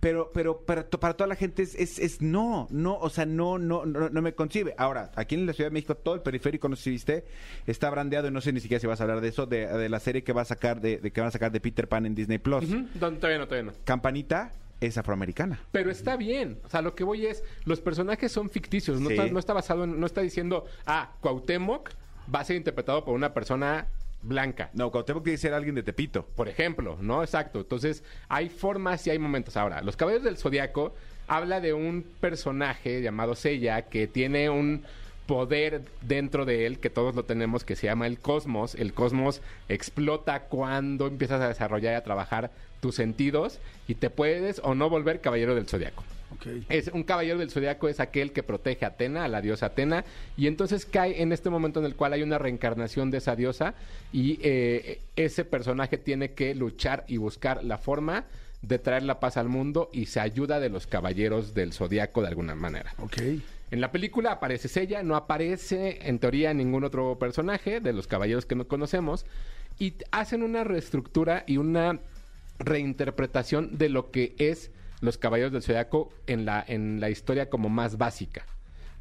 Pero, 0.00 0.32
pero 0.34 0.62
para, 0.66 0.82
to- 0.90 0.98
para 0.98 1.14
toda 1.14 1.28
la 1.28 1.36
gente 1.36 1.62
es, 1.62 1.76
es, 1.76 2.00
es 2.00 2.20
no, 2.20 2.66
no, 2.70 2.96
o 2.98 3.08
sea, 3.08 3.24
no, 3.24 3.56
no, 3.58 3.86
no, 3.86 4.08
no 4.10 4.20
me 4.22 4.34
concibe. 4.34 4.74
Ahora, 4.76 5.12
aquí 5.14 5.36
en 5.36 5.46
la 5.46 5.52
Ciudad 5.52 5.70
de 5.70 5.74
México, 5.74 5.94
todo 5.94 6.16
el 6.16 6.22
periférico, 6.22 6.68
no 6.68 6.74
sé 6.74 6.82
si 6.82 6.90
viste, 6.90 7.24
está 7.68 7.88
brandeado 7.88 8.26
y 8.26 8.32
no 8.32 8.40
sé 8.40 8.52
ni 8.52 8.58
siquiera 8.58 8.80
si 8.80 8.88
vas 8.88 9.00
a 9.00 9.04
hablar 9.04 9.20
de 9.20 9.28
eso, 9.28 9.46
de, 9.46 9.64
de 9.68 9.88
la 9.88 10.00
serie 10.00 10.24
que 10.24 10.32
va 10.32 10.42
a 10.42 10.44
sacar, 10.44 10.80
de, 10.80 10.98
de 10.98 11.12
que 11.12 11.20
van 11.20 11.28
a 11.28 11.30
sacar 11.30 11.52
de 11.52 11.60
Peter 11.60 11.86
Pan 11.88 12.04
en 12.04 12.16
Disney 12.16 12.38
Plus. 12.38 12.64
Todavía 12.98 13.38
no, 13.38 13.46
todavía 13.46 13.62
no. 13.62 13.72
Campanita 13.84 14.50
es 14.80 14.98
afroamericana. 14.98 15.60
Pero 15.70 15.92
está 15.92 16.16
bien. 16.16 16.58
O 16.64 16.68
sea, 16.68 16.82
lo 16.82 16.96
que 16.96 17.04
voy 17.04 17.26
es, 17.26 17.44
los 17.64 17.80
personajes 17.80 18.32
son 18.32 18.50
ficticios. 18.50 19.00
No, 19.00 19.06
Sí. 19.08 19.14
está, 19.14 19.28
no 19.32 19.38
está 19.38 19.52
basado 19.52 19.84
en, 19.84 20.00
no 20.00 20.06
está 20.06 20.20
diciendo, 20.20 20.64
ah, 20.84 21.12
Cuauhtémoc 21.20 21.90
va 22.34 22.40
a 22.40 22.44
ser 22.44 22.56
interpretado 22.56 23.04
por 23.04 23.14
una 23.14 23.32
persona 23.32 23.86
blanca. 24.22 24.70
No, 24.72 24.90
Cuauhtémoc 24.90 25.24
tiene 25.24 25.34
que 25.34 25.40
ser 25.40 25.54
alguien 25.54 25.74
de 25.74 25.82
Tepito. 25.82 26.26
Por 26.36 26.48
ejemplo, 26.48 26.96
¿no? 27.00 27.22
Exacto. 27.22 27.60
Entonces, 27.60 28.04
hay 28.28 28.48
formas 28.48 29.06
y 29.06 29.10
hay 29.10 29.18
momentos. 29.18 29.56
Ahora, 29.56 29.82
los 29.82 29.96
caballeros 29.96 30.24
del 30.24 30.38
zodiaco 30.38 30.94
habla 31.26 31.60
de 31.60 31.72
un 31.72 32.04
personaje 32.20 33.02
llamado 33.02 33.34
Seiya 33.34 33.82
que 33.82 34.06
tiene 34.06 34.50
un 34.50 34.84
poder 35.26 35.82
dentro 36.02 36.44
de 36.44 36.66
él 36.66 36.78
que 36.78 36.90
todos 36.90 37.14
lo 37.14 37.24
tenemos 37.24 37.64
que 37.64 37.76
se 37.76 37.86
llama 37.86 38.06
el 38.06 38.18
cosmos. 38.18 38.74
El 38.74 38.92
cosmos 38.92 39.40
explota 39.68 40.44
cuando 40.44 41.06
empiezas 41.06 41.40
a 41.40 41.48
desarrollar 41.48 41.94
y 41.94 41.96
a 41.96 42.04
trabajar 42.04 42.50
tus 42.80 42.96
sentidos 42.96 43.60
y 43.86 43.94
te 43.94 44.10
puedes 44.10 44.60
o 44.64 44.74
no 44.74 44.90
volver 44.90 45.20
caballero 45.20 45.54
del 45.54 45.68
zodiaco. 45.68 46.02
Es 46.68 46.88
un 46.88 47.02
caballero 47.02 47.38
del 47.38 47.50
zodiaco 47.50 47.88
es 47.88 48.00
aquel 48.00 48.32
que 48.32 48.42
protege 48.42 48.84
a 48.84 48.88
Atena, 48.88 49.24
a 49.24 49.28
la 49.28 49.40
diosa 49.40 49.66
Atena, 49.66 50.04
y 50.36 50.46
entonces 50.46 50.86
cae 50.86 51.22
en 51.22 51.32
este 51.32 51.50
momento 51.50 51.80
en 51.80 51.86
el 51.86 51.94
cual 51.94 52.12
hay 52.12 52.22
una 52.22 52.38
reencarnación 52.38 53.10
de 53.10 53.18
esa 53.18 53.36
diosa 53.36 53.74
y 54.12 54.38
eh, 54.42 55.00
ese 55.16 55.44
personaje 55.44 55.98
tiene 55.98 56.32
que 56.32 56.54
luchar 56.54 57.04
y 57.08 57.16
buscar 57.16 57.64
la 57.64 57.78
forma 57.78 58.24
de 58.62 58.78
traer 58.78 59.02
la 59.02 59.20
paz 59.20 59.36
al 59.36 59.48
mundo 59.48 59.90
y 59.92 60.06
se 60.06 60.20
ayuda 60.20 60.60
de 60.60 60.68
los 60.68 60.86
caballeros 60.86 61.52
del 61.54 61.72
zodiaco 61.72 62.22
de 62.22 62.28
alguna 62.28 62.54
manera. 62.54 62.94
Ok. 62.98 63.18
En 63.70 63.80
la 63.80 63.90
película 63.90 64.32
aparece 64.32 64.80
ella, 64.80 65.02
no 65.02 65.16
aparece 65.16 65.98
en 66.02 66.18
teoría 66.18 66.52
ningún 66.52 66.84
otro 66.84 67.18
personaje 67.18 67.80
de 67.80 67.92
los 67.92 68.06
caballeros 68.06 68.44
que 68.46 68.54
no 68.54 68.68
conocemos 68.68 69.24
y 69.78 69.94
hacen 70.10 70.42
una 70.42 70.62
reestructura 70.62 71.44
y 71.46 71.56
una 71.56 71.98
reinterpretación 72.58 73.78
de 73.78 73.88
lo 73.88 74.10
que 74.10 74.34
es 74.38 74.70
los 75.02 75.18
caballeros 75.18 75.52
del 75.52 75.62
zodiaco 75.62 76.10
en 76.26 76.46
la 76.46 76.64
en 76.66 77.00
la 77.00 77.10
historia 77.10 77.50
como 77.50 77.68
más 77.68 77.98
básica. 77.98 78.46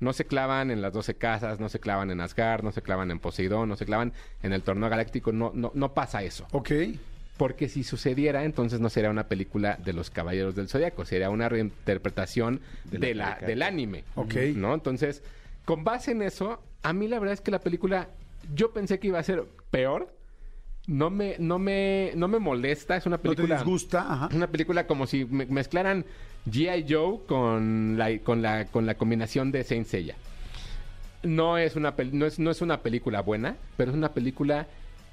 No 0.01 0.13
se 0.13 0.25
clavan 0.25 0.71
en 0.71 0.81
las 0.81 0.91
12 0.93 1.13
casas, 1.15 1.59
no 1.59 1.69
se 1.69 1.79
clavan 1.79 2.09
en 2.09 2.19
Asgard, 2.19 2.63
no 2.63 2.71
se 2.71 2.81
clavan 2.81 3.11
en 3.11 3.19
Poseidón, 3.19 3.69
no 3.69 3.77
se 3.77 3.85
clavan 3.85 4.11
en 4.41 4.51
el 4.51 4.63
torneo 4.63 4.89
galáctico, 4.89 5.31
no 5.31 5.51
no 5.53 5.71
no 5.73 5.93
pasa 5.93 6.23
eso. 6.23 6.47
Ok. 6.51 6.71
Porque 7.37 7.69
si 7.69 7.83
sucediera, 7.83 8.43
entonces 8.43 8.79
no 8.79 8.89
sería 8.89 9.09
una 9.09 9.27
película 9.27 9.77
de 9.83 9.93
los 9.93 10.09
Caballeros 10.09 10.55
del 10.55 10.67
Zodiaco, 10.67 11.05
sería 11.05 11.29
una 11.29 11.49
reinterpretación 11.49 12.61
De 12.85 12.97
de 12.97 13.15
la 13.15 13.37
del 13.39 13.61
anime. 13.61 14.03
Ok. 14.15 14.35
¿No? 14.55 14.73
Entonces, 14.73 15.23
con 15.65 15.83
base 15.83 16.11
en 16.11 16.23
eso, 16.23 16.61
a 16.81 16.93
mí 16.93 17.07
la 17.07 17.19
verdad 17.19 17.33
es 17.33 17.41
que 17.41 17.51
la 17.51 17.59
película, 17.59 18.09
yo 18.55 18.71
pensé 18.71 18.99
que 18.99 19.07
iba 19.07 19.19
a 19.19 19.23
ser 19.23 19.43
peor. 19.69 20.13
No 20.91 21.09
me, 21.09 21.35
no 21.39 21.57
me, 21.57 22.11
no 22.15 22.27
me 22.27 22.37
molesta, 22.39 22.97
es 22.97 23.05
una 23.05 23.15
No 23.15 23.21
te 23.21 23.29
película. 23.29 23.55
disgusta, 23.57 24.11
ajá. 24.11 24.29
Una 24.35 24.47
película 24.47 24.87
como 24.87 25.07
si 25.07 25.23
me- 25.25 25.45
mezclaran 25.45 26.03
G.I. 26.49 26.85
Joe 26.89 27.19
con 27.27 27.95
la, 27.97 28.17
con 28.19 28.41
la, 28.41 28.65
con 28.65 28.85
la 28.85 28.95
combinación 28.95 29.51
de 29.53 29.63
Saint 29.63 29.87
Seiya. 29.87 30.15
No 31.23 31.57
es, 31.57 31.75
una 31.75 31.95
pel- 31.95 32.11
no, 32.11 32.25
es, 32.25 32.39
no 32.39 32.51
es 32.51 32.61
una 32.61 32.81
película 32.81 33.21
buena, 33.21 33.55
pero 33.77 33.91
es 33.91 33.97
una 33.97 34.11
película 34.11 34.67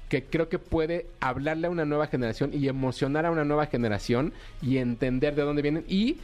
que 0.09 0.23
creo 0.23 0.49
que 0.49 0.57
puede 0.57 1.05
hablarle 1.19 1.67
a 1.67 1.69
una 1.69 1.85
nueva 1.85 2.07
generación 2.07 2.49
y 2.51 2.67
emocionar 2.67 3.25
a 3.27 3.31
una 3.31 3.45
nueva 3.45 3.67
generación 3.67 4.33
y 4.61 4.77
entender 4.79 5.35
de 5.35 5.43
dónde 5.43 5.61
vienen 5.61 5.85
y 5.87 6.17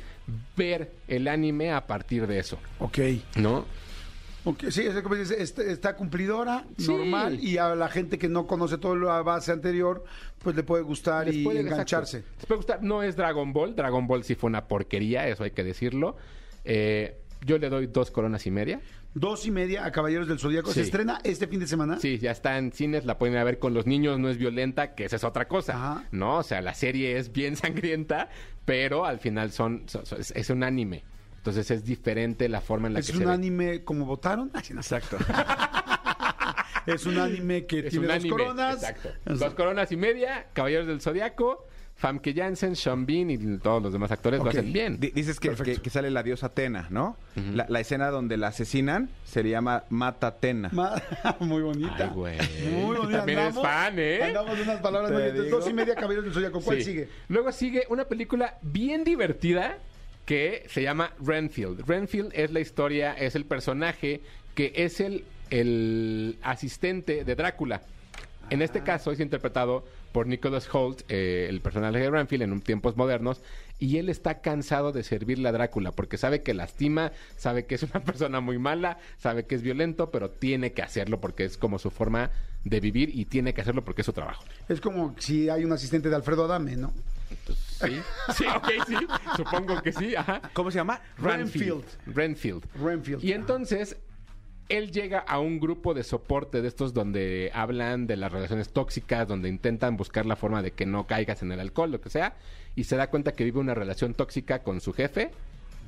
ver 0.57 0.91
el 1.07 1.27
anime 1.27 1.71
a 1.71 1.85
partir 1.85 2.25
de 2.25 2.39
eso, 2.39 2.57
Ok. 2.79 2.97
¿no? 3.35 3.65
Ok, 4.45 4.65
Sí, 4.69 4.81
es 4.83 4.93
como 5.01 5.15
dices, 5.15 5.37
está, 5.39 5.63
está 5.63 5.95
cumplidora, 5.95 6.65
Sí. 6.77 6.87
normal, 6.91 7.39
y 7.41 7.57
a 7.57 7.75
la 7.75 7.89
gente 7.89 8.17
que 8.17 8.29
no 8.29 8.45
conoce 8.47 8.77
todo 8.77 8.95
la 8.95 9.21
base 9.23 9.51
anterior, 9.51 10.03
pues 10.39 10.55
le 10.55 10.63
puede 10.63 10.83
gustar 10.83 11.25
Les 11.25 11.35
y 11.35 11.43
puede- 11.43 11.61
engancharse. 11.61 12.17
exacto. 12.19 12.35
Les 12.37 12.45
puede 12.45 12.57
gustar. 12.57 12.83
No 12.83 13.03
es 13.03 13.15
Dragon 13.15 13.51
Ball. 13.51 13.75
Dragon 13.75 14.05
Ball 14.07 14.23
sí 14.23 14.35
fue 14.35 14.47
una 14.49 14.67
porquería, 14.67 15.27
eso 15.27 15.43
hay 15.43 15.51
que 15.51 15.63
decirlo. 15.63 16.15
Eh, 16.63 17.17
yo 17.45 17.57
le 17.57 17.69
doy 17.69 17.87
dos 17.87 18.11
coronas 18.11 18.45
y 18.47 18.51
media. 18.51 18.79
Dos 19.13 19.45
y 19.45 19.51
media 19.51 19.85
a 19.85 19.91
Caballeros 19.91 20.27
del 20.27 20.39
Zodíaco. 20.39 20.71
¿Se 20.73 20.81
estrena 20.81 21.19
este 21.23 21.47
fin 21.47 21.59
de 21.61 21.67
semana? 21.67 21.99
Sí, 21.99 22.17
ya 22.19 22.31
está 22.31 22.57
en 22.57 22.71
cines, 22.73 23.05
la 23.05 23.17
pueden 23.17 23.33
ir 23.35 23.39
a 23.39 23.43
ver 23.45 23.59
con 23.59 23.73
los 23.73 23.85
niños, 23.85 24.19
no 24.19 24.29
es 24.29 24.37
violenta, 24.37 24.93
que 24.93 25.05
esa 25.05 25.15
es 25.15 25.23
otra 25.23 25.47
cosa. 25.47 25.73
Ajá. 25.75 26.03
No, 26.11 26.39
o 26.39 26.43
sea, 26.43 26.61
la 26.61 26.73
serie 26.73 27.17
es 27.17 27.31
bien 27.31 27.55
sangrienta, 27.55 28.29
pero 28.65 29.05
al 29.05 29.19
final 29.19 29.51
son, 29.51 29.83
son- 29.87 30.03
es 30.19 30.49
un 30.49 30.63
anime. 30.63 31.03
Entonces 31.45 31.69
es 31.69 31.85
diferente 31.85 32.49
la 32.49 32.59
forma 32.59 32.87
en 32.87 32.95
la 32.95 33.01
¿Es 33.01 33.05
que 33.05 33.11
un 33.13 33.19
se 33.19 33.25
ve. 33.27 33.31
anime 33.31 33.83
como 33.83 34.05
votaron? 34.07 34.49
Exacto. 34.55 35.17
Es 36.87 37.05
un 37.05 37.17
anime 37.19 37.65
que 37.65 37.79
Es 37.79 37.89
tiene 37.89 38.05
un 38.05 38.07
dos 38.07 38.15
anime, 38.15 38.29
coronas. 38.29 38.75
Exacto. 38.75 39.09
Es- 39.25 39.39
Dos 39.39 39.53
coronas 39.55 39.91
y 39.91 39.97
media, 39.97 40.47
Caballeros 40.53 40.85
del 40.87 41.01
Zodiaco, 41.01 41.65
Famke 41.95 42.33
Janssen, 42.35 42.75
Sean 42.75 43.05
Bean 43.07 43.29
y 43.31 43.37
todos 43.57 43.81
los 43.81 43.91
demás 43.93 44.11
actores 44.11 44.39
lo 44.43 44.49
hacen 44.49 44.71
bien. 44.73 44.99
Di- 44.99 45.09
Dices 45.11 45.39
que, 45.39 45.49
que- 45.55 45.77
que 45.77 45.89
sale 45.89 46.11
la 46.11 46.21
diosa 46.23 46.47
Atena, 46.47 46.87
¿no? 46.91 47.17
la, 47.35 47.65
la 47.69 47.79
escena 47.79 48.09
donde 48.11 48.37
la 48.37 48.47
asesinan 48.47 49.09
se 49.23 49.43
llama 49.43 49.83
Mata 49.89 50.27
Atena. 50.27 50.69
Ma- 50.73 51.01
Muy 51.39 51.61
bonita. 51.63 51.95
Ay, 52.05 52.09
güey. 52.13 52.37
Muy 52.71 52.97
bonita. 52.97 53.17
También 53.19 53.53
fan, 53.53 53.97
¿eh? 53.99 54.23
Andamos 54.23 54.55
de 54.57 54.63
unas 54.63 54.79
palabras 54.81 55.09
Te 55.11 55.15
muy 55.15 55.23
bonitas. 55.25 55.45
digo. 55.45 55.57
Dos 55.59 55.69
y 55.69 55.73
media 55.73 55.95
Caballeros 55.95 56.25
del 56.25 56.33
Zodíaco. 56.33 56.61
¿Cuál 56.61 56.77
Sí. 56.77 56.83
sigue? 56.83 57.09
Luego 57.29 57.51
sigue 57.51 57.83
una 57.89 58.05
película 58.05 58.57
bien 58.61 59.03
divertida 59.03 59.77
que 60.25 60.65
se 60.67 60.81
llama 60.81 61.13
Renfield. 61.23 61.87
Renfield 61.87 62.31
es 62.33 62.51
la 62.51 62.59
historia, 62.59 63.13
es 63.13 63.35
el 63.35 63.45
personaje 63.45 64.21
que 64.55 64.73
es 64.75 64.99
el, 64.99 65.25
el 65.49 66.37
asistente 66.41 67.23
de 67.23 67.35
Drácula. 67.35 67.81
En 68.49 68.61
este 68.61 68.81
caso 68.81 69.11
es 69.11 69.19
interpretado 69.19 69.83
por 70.11 70.27
Nicholas 70.27 70.73
Holt, 70.73 71.01
eh, 71.09 71.47
el 71.49 71.61
personaje 71.61 71.99
de 71.99 72.09
Renfield 72.09 72.43
en 72.43 72.53
un 72.53 72.61
tiempos 72.61 72.95
modernos, 72.95 73.41
y 73.79 73.97
él 73.97 74.07
está 74.07 74.39
cansado 74.39 74.91
de 74.91 75.03
servirle 75.03 75.49
a 75.49 75.51
Drácula 75.51 75.91
porque 75.91 76.17
sabe 76.17 76.41
que 76.41 76.53
lastima, 76.53 77.11
sabe 77.35 77.65
que 77.65 77.75
es 77.75 77.83
una 77.83 77.99
persona 78.05 78.39
muy 78.39 78.57
mala, 78.57 78.97
sabe 79.17 79.45
que 79.45 79.55
es 79.55 79.61
violento, 79.61 80.11
pero 80.11 80.29
tiene 80.29 80.71
que 80.71 80.83
hacerlo 80.83 81.19
porque 81.19 81.43
es 81.43 81.57
como 81.57 81.79
su 81.79 81.89
forma 81.89 82.31
de 82.63 82.79
vivir 82.79 83.11
y 83.13 83.25
tiene 83.25 83.53
que 83.53 83.61
hacerlo 83.61 83.83
porque 83.83 84.03
es 84.03 84.05
su 84.05 84.13
trabajo. 84.13 84.45
Es 84.69 84.79
como 84.79 85.15
si 85.19 85.49
hay 85.49 85.65
un 85.65 85.73
asistente 85.73 86.09
de 86.09 86.15
Alfredo 86.15 86.45
Adame, 86.45 86.75
¿no? 86.75 86.93
Sí, 87.81 88.01
sí, 88.35 88.45
ok, 88.55 88.69
sí. 88.87 88.95
Supongo 89.35 89.81
que 89.81 89.91
sí, 89.91 90.15
ajá. 90.15 90.41
¿Cómo 90.53 90.71
se 90.71 90.77
llama? 90.77 91.01
Renfield. 91.17 91.83
Renfield. 92.07 92.63
Renfield. 92.81 93.23
Y 93.23 93.33
entonces, 93.33 93.97
él 94.69 94.91
llega 94.91 95.19
a 95.19 95.39
un 95.39 95.59
grupo 95.59 95.93
de 95.93 96.03
soporte 96.03 96.61
de 96.61 96.67
estos 96.67 96.93
donde 96.93 97.51
hablan 97.53 98.07
de 98.07 98.17
las 98.17 98.31
relaciones 98.31 98.69
tóxicas, 98.69 99.27
donde 99.27 99.49
intentan 99.49 99.97
buscar 99.97 100.25
la 100.25 100.35
forma 100.35 100.61
de 100.61 100.71
que 100.71 100.85
no 100.85 101.05
caigas 101.05 101.41
en 101.41 101.51
el 101.51 101.59
alcohol, 101.59 101.91
lo 101.91 102.01
que 102.01 102.09
sea, 102.09 102.35
y 102.75 102.85
se 102.85 102.95
da 102.95 103.09
cuenta 103.09 103.33
que 103.33 103.43
vive 103.43 103.59
una 103.59 103.73
relación 103.73 104.13
tóxica 104.13 104.59
con 104.59 104.81
su 104.81 104.93
jefe 104.93 105.31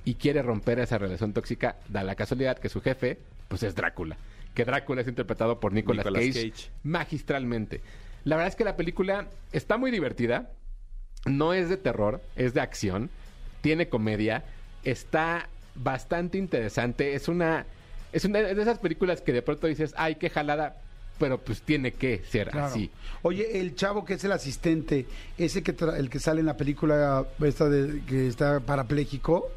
y 0.06 0.16
quiere 0.16 0.42
romper 0.42 0.80
esa 0.80 0.98
relación 0.98 1.34
tóxica. 1.34 1.78
Da 1.90 2.04
la 2.04 2.16
casualidad 2.16 2.58
que 2.60 2.70
su 2.70 2.82
jefe, 2.82 3.18
pues 3.48 3.64
es 3.64 3.76
Drácula. 3.76 4.18
Que 4.54 4.64
Drácula 4.64 5.02
es 5.02 5.08
interpretado 5.08 5.60
por 5.60 5.74
Nicolas, 5.74 6.06
Nicolas 6.06 6.26
Cage, 6.26 6.52
Cage. 6.52 6.70
magistralmente. 6.84 7.82
La 8.24 8.36
verdad 8.36 8.50
es 8.50 8.56
que 8.56 8.64
la 8.64 8.76
película 8.76 9.28
está 9.52 9.78
muy 9.78 9.92
divertida. 9.92 10.52
No 11.30 11.54
es 11.54 11.70
de 11.70 11.78
terror, 11.78 12.22
es 12.36 12.54
de 12.54 12.62
acción. 12.62 13.10
Tiene 13.62 13.90
comedia. 13.90 14.44
Está 14.84 15.48
bastante 15.76 16.38
interesante. 16.38 17.14
Es 17.16 17.28
una. 17.28 17.66
Es 18.14 18.24
una 18.26 18.40
de 18.40 18.62
esas 18.62 18.80
películas 18.80 19.22
que 19.22 19.34
de 19.34 19.42
pronto 19.42 19.68
dices, 19.68 19.94
ay, 19.98 20.16
qué 20.16 20.30
jalada. 20.30 20.78
Pero 21.20 21.40
pues 21.40 21.64
tiene 21.64 21.94
que 21.94 22.20
ser 22.30 22.50
Claro. 22.52 22.68
así. 22.68 22.92
Oye, 23.24 23.60
el 23.60 23.74
chavo 23.76 24.06
que 24.06 24.14
es 24.14 24.24
el 24.24 24.32
asistente, 24.32 25.08
ese 25.40 25.64
que 25.64 25.76
tra- 25.76 25.98
el 25.98 26.12
que 26.12 26.20
sale 26.20 26.42
en 26.42 26.46
la 26.46 26.56
película 26.58 27.26
esta 27.44 27.68
de 27.68 28.04
que 28.06 28.28
está 28.28 28.60
parapléjico, 28.60 29.50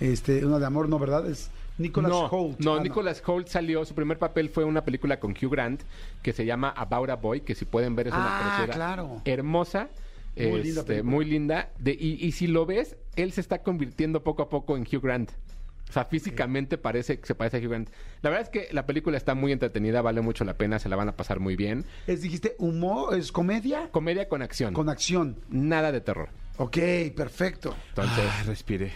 este, 0.00 0.44
una 0.46 0.58
de 0.58 0.64
amor, 0.64 0.88
no, 0.88 0.98
¿verdad? 0.98 1.28
Es 1.28 1.50
Nicholas 1.76 2.10
no, 2.10 2.24
Holt. 2.26 2.58
no, 2.58 2.76
Ah, 2.76 2.82
Nicholas 2.82 3.22
Holt 3.26 3.48
salió, 3.48 3.84
su 3.84 3.94
primer 3.94 4.18
papel 4.18 4.48
fue 4.48 4.64
una 4.64 4.82
película 4.82 5.20
con 5.20 5.32
Hugh 5.32 5.50
Grant 5.50 5.82
que 6.22 6.32
se 6.32 6.46
llama 6.46 6.70
About 6.74 7.10
a 7.10 7.16
Boy, 7.16 7.42
que 7.42 7.54
si 7.54 7.66
pueden 7.66 7.94
ver 7.96 8.06
es 8.08 8.14
una 8.14 8.62
Ah, 8.62 8.66
claro. 8.72 9.20
hermosa, 9.26 9.88
Muy 10.36 10.62
linda 10.62 10.80
este, 10.80 11.02
muy 11.02 11.24
linda. 11.24 11.72
De, 11.78 11.92
y, 11.92 12.24
y 12.24 12.32
si 12.32 12.46
lo 12.46 12.66
ves, 12.66 12.96
él 13.16 13.32
se 13.32 13.40
está 13.40 13.62
convirtiendo 13.62 14.22
poco 14.24 14.42
a 14.42 14.48
poco 14.48 14.76
en 14.76 14.82
Hugh 14.82 15.02
Grant. 15.02 15.30
O 15.88 15.92
sea, 15.92 16.06
físicamente 16.06 16.76
parece 16.78 17.20
que 17.20 17.26
se 17.26 17.34
parece 17.34 17.58
a 17.58 17.60
Hugh 17.60 17.68
Grant. 17.70 17.90
La 18.22 18.30
verdad 18.30 18.42
es 18.44 18.48
que 18.50 18.72
la 18.72 18.86
película 18.86 19.16
está 19.16 19.34
muy 19.34 19.52
entretenida, 19.52 20.02
vale 20.02 20.22
mucho 20.22 20.44
la 20.44 20.56
pena, 20.56 20.78
se 20.78 20.88
la 20.88 20.96
van 20.96 21.08
a 21.08 21.16
pasar 21.16 21.40
muy 21.40 21.56
bien. 21.56 21.84
Es, 22.06 22.22
dijiste, 22.22 22.56
humor, 22.58 23.16
es 23.16 23.30
comedia 23.30 23.90
Comedia 23.90 24.28
con 24.28 24.42
acción, 24.42 24.74
con 24.74 24.88
acción. 24.88 25.36
nada 25.50 25.92
de 25.92 26.00
terror. 26.00 26.30
Ok, 26.56 26.78
perfecto. 27.16 27.74
Entonces, 27.90 28.24
Ah, 28.28 28.42
respire. 28.46 28.92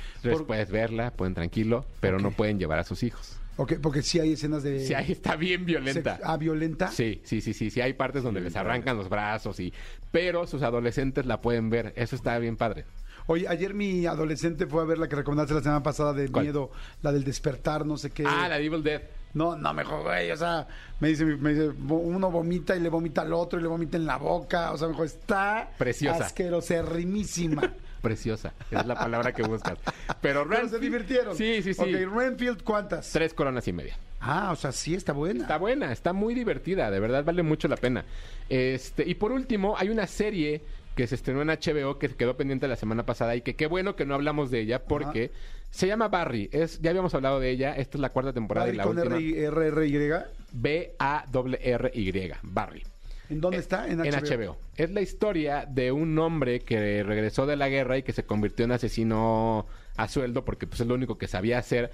pueden 0.46 0.70
verla, 0.72 1.10
pueden 1.12 1.34
tranquilo, 1.34 1.84
pero 2.00 2.18
no 2.18 2.30
pueden 2.30 2.58
llevar 2.58 2.78
a 2.78 2.84
sus 2.84 3.02
hijos. 3.02 3.38
Ok, 3.60 3.74
porque 3.82 4.02
sí 4.02 4.20
hay 4.20 4.34
escenas 4.34 4.62
de... 4.62 4.86
Si 4.86 4.94
ahí 4.94 5.10
está 5.10 5.34
bien 5.34 5.66
violenta. 5.66 6.20
ah, 6.22 6.36
violenta. 6.36 6.92
Sí, 6.92 7.20
sí, 7.24 7.40
sí, 7.40 7.52
sí, 7.52 7.70
sí, 7.70 7.80
hay 7.80 7.92
partes 7.92 8.22
donde 8.22 8.40
les 8.40 8.54
arrancan 8.54 8.96
los 8.96 9.08
brazos 9.08 9.58
y 9.58 9.74
pero 10.12 10.46
sus 10.46 10.62
adolescentes 10.62 11.26
la 11.26 11.40
pueden 11.40 11.68
ver, 11.68 11.92
eso 11.96 12.14
está 12.14 12.38
bien 12.38 12.56
padre. 12.56 12.84
Oye, 13.26 13.48
ayer 13.48 13.74
mi 13.74 14.06
adolescente 14.06 14.66
fue 14.66 14.82
a 14.82 14.84
ver 14.86 14.98
la 14.98 15.08
que 15.08 15.16
recomendaste 15.16 15.54
la 15.54 15.60
semana 15.60 15.82
pasada 15.82 16.12
de 16.12 16.28
¿Cuál? 16.28 16.44
miedo, 16.44 16.70
la 17.02 17.10
del 17.10 17.24
despertar, 17.24 17.84
no 17.84 17.98
sé 17.98 18.10
qué. 18.10 18.24
Ah, 18.24 18.48
la 18.48 18.58
Evil 18.60 18.82
Dead. 18.84 19.02
No, 19.34 19.56
no, 19.56 19.74
mejor, 19.74 20.02
güey, 20.04 20.30
o 20.30 20.36
sea, 20.36 20.66
me 21.00 21.08
dice, 21.08 21.24
me 21.24 21.52
dice, 21.52 21.68
uno 21.88 22.30
vomita 22.30 22.74
y 22.74 22.80
le 22.80 22.88
vomita 22.88 23.20
al 23.22 23.32
otro 23.32 23.58
y 23.58 23.62
le 23.62 23.68
vomita 23.68 23.96
en 23.96 24.06
la 24.06 24.16
boca, 24.16 24.72
o 24.72 24.78
sea, 24.78 24.88
mejor 24.88 25.06
está 25.06 25.68
Preciosa. 25.78 26.24
asqueroserrimísima. 26.26 27.74
Preciosa, 28.02 28.52
es 28.70 28.86
la 28.86 28.94
palabra 28.94 29.32
que 29.32 29.42
buscas. 29.42 29.76
Pero 30.20 30.46
Pero 30.48 30.68
se 30.68 30.76
Renfield- 30.76 30.80
divirtieron. 30.80 31.36
Sí, 31.36 31.62
sí, 31.62 31.74
sí. 31.74 31.82
Ok, 31.82 32.14
Renfield, 32.14 32.62
¿cuántas? 32.62 33.10
Tres 33.10 33.34
coronas 33.34 33.66
y 33.66 33.72
media. 33.72 33.96
Ah, 34.20 34.50
o 34.52 34.56
sea, 34.56 34.70
sí 34.72 34.94
está 34.94 35.12
buena. 35.12 35.42
Está 35.42 35.58
buena, 35.58 35.92
está 35.92 36.12
muy 36.12 36.34
divertida, 36.34 36.90
de 36.90 37.00
verdad 37.00 37.24
vale 37.24 37.42
mucho 37.42 37.66
la 37.68 37.76
pena. 37.76 38.04
Este, 38.48 39.08
y 39.08 39.14
por 39.14 39.32
último, 39.32 39.76
hay 39.76 39.88
una 39.90 40.06
serie 40.06 40.62
que 40.96 41.06
se 41.06 41.16
estrenó 41.16 41.42
en 41.42 41.48
HBO, 41.48 41.98
que 41.98 42.08
quedó 42.08 42.36
pendiente 42.36 42.66
la 42.68 42.76
semana 42.76 43.04
pasada 43.04 43.34
y 43.36 43.42
que 43.42 43.54
qué 43.56 43.66
bueno 43.66 43.94
que 43.96 44.04
no 44.06 44.14
hablamos 44.14 44.50
de 44.50 44.60
ella 44.60 44.82
porque 44.84 45.30
se 45.70 45.86
llama 45.86 46.08
Barry. 46.08 46.48
Es, 46.52 46.80
ya 46.80 46.90
habíamos 46.90 47.14
hablado 47.14 47.40
de 47.40 47.50
ella, 47.50 47.74
esta 47.76 47.96
es 47.98 48.00
la 48.00 48.10
cuarta 48.10 48.32
temporada 48.32 48.66
Barry 48.66 48.74
y 48.74 48.78
la 48.78 48.84
con 48.84 48.98
última. 48.98 49.16
R, 49.16 49.24
y- 49.24 49.38
R, 49.38 49.66
R, 49.68 49.86
Y. 49.86 50.10
B-A-R-R-Y, 50.52 52.32
Barry. 52.42 52.82
¿En 53.30 53.40
dónde 53.42 53.58
está? 53.58 53.86
En 53.86 54.04
En 54.04 54.12
HBO. 54.14 54.56
Es 54.76 54.90
la 54.90 55.02
historia 55.02 55.66
de 55.68 55.92
un 55.92 56.18
hombre 56.18 56.60
que 56.60 57.02
regresó 57.02 57.44
de 57.46 57.56
la 57.56 57.68
guerra 57.68 57.98
y 57.98 58.02
que 58.02 58.12
se 58.12 58.24
convirtió 58.24 58.64
en 58.64 58.72
asesino 58.72 59.66
a 59.96 60.08
sueldo 60.08 60.44
porque 60.46 60.66
pues, 60.66 60.80
es 60.80 60.86
lo 60.86 60.94
único 60.94 61.18
que 61.18 61.26
sabía 61.28 61.58
hacer. 61.58 61.90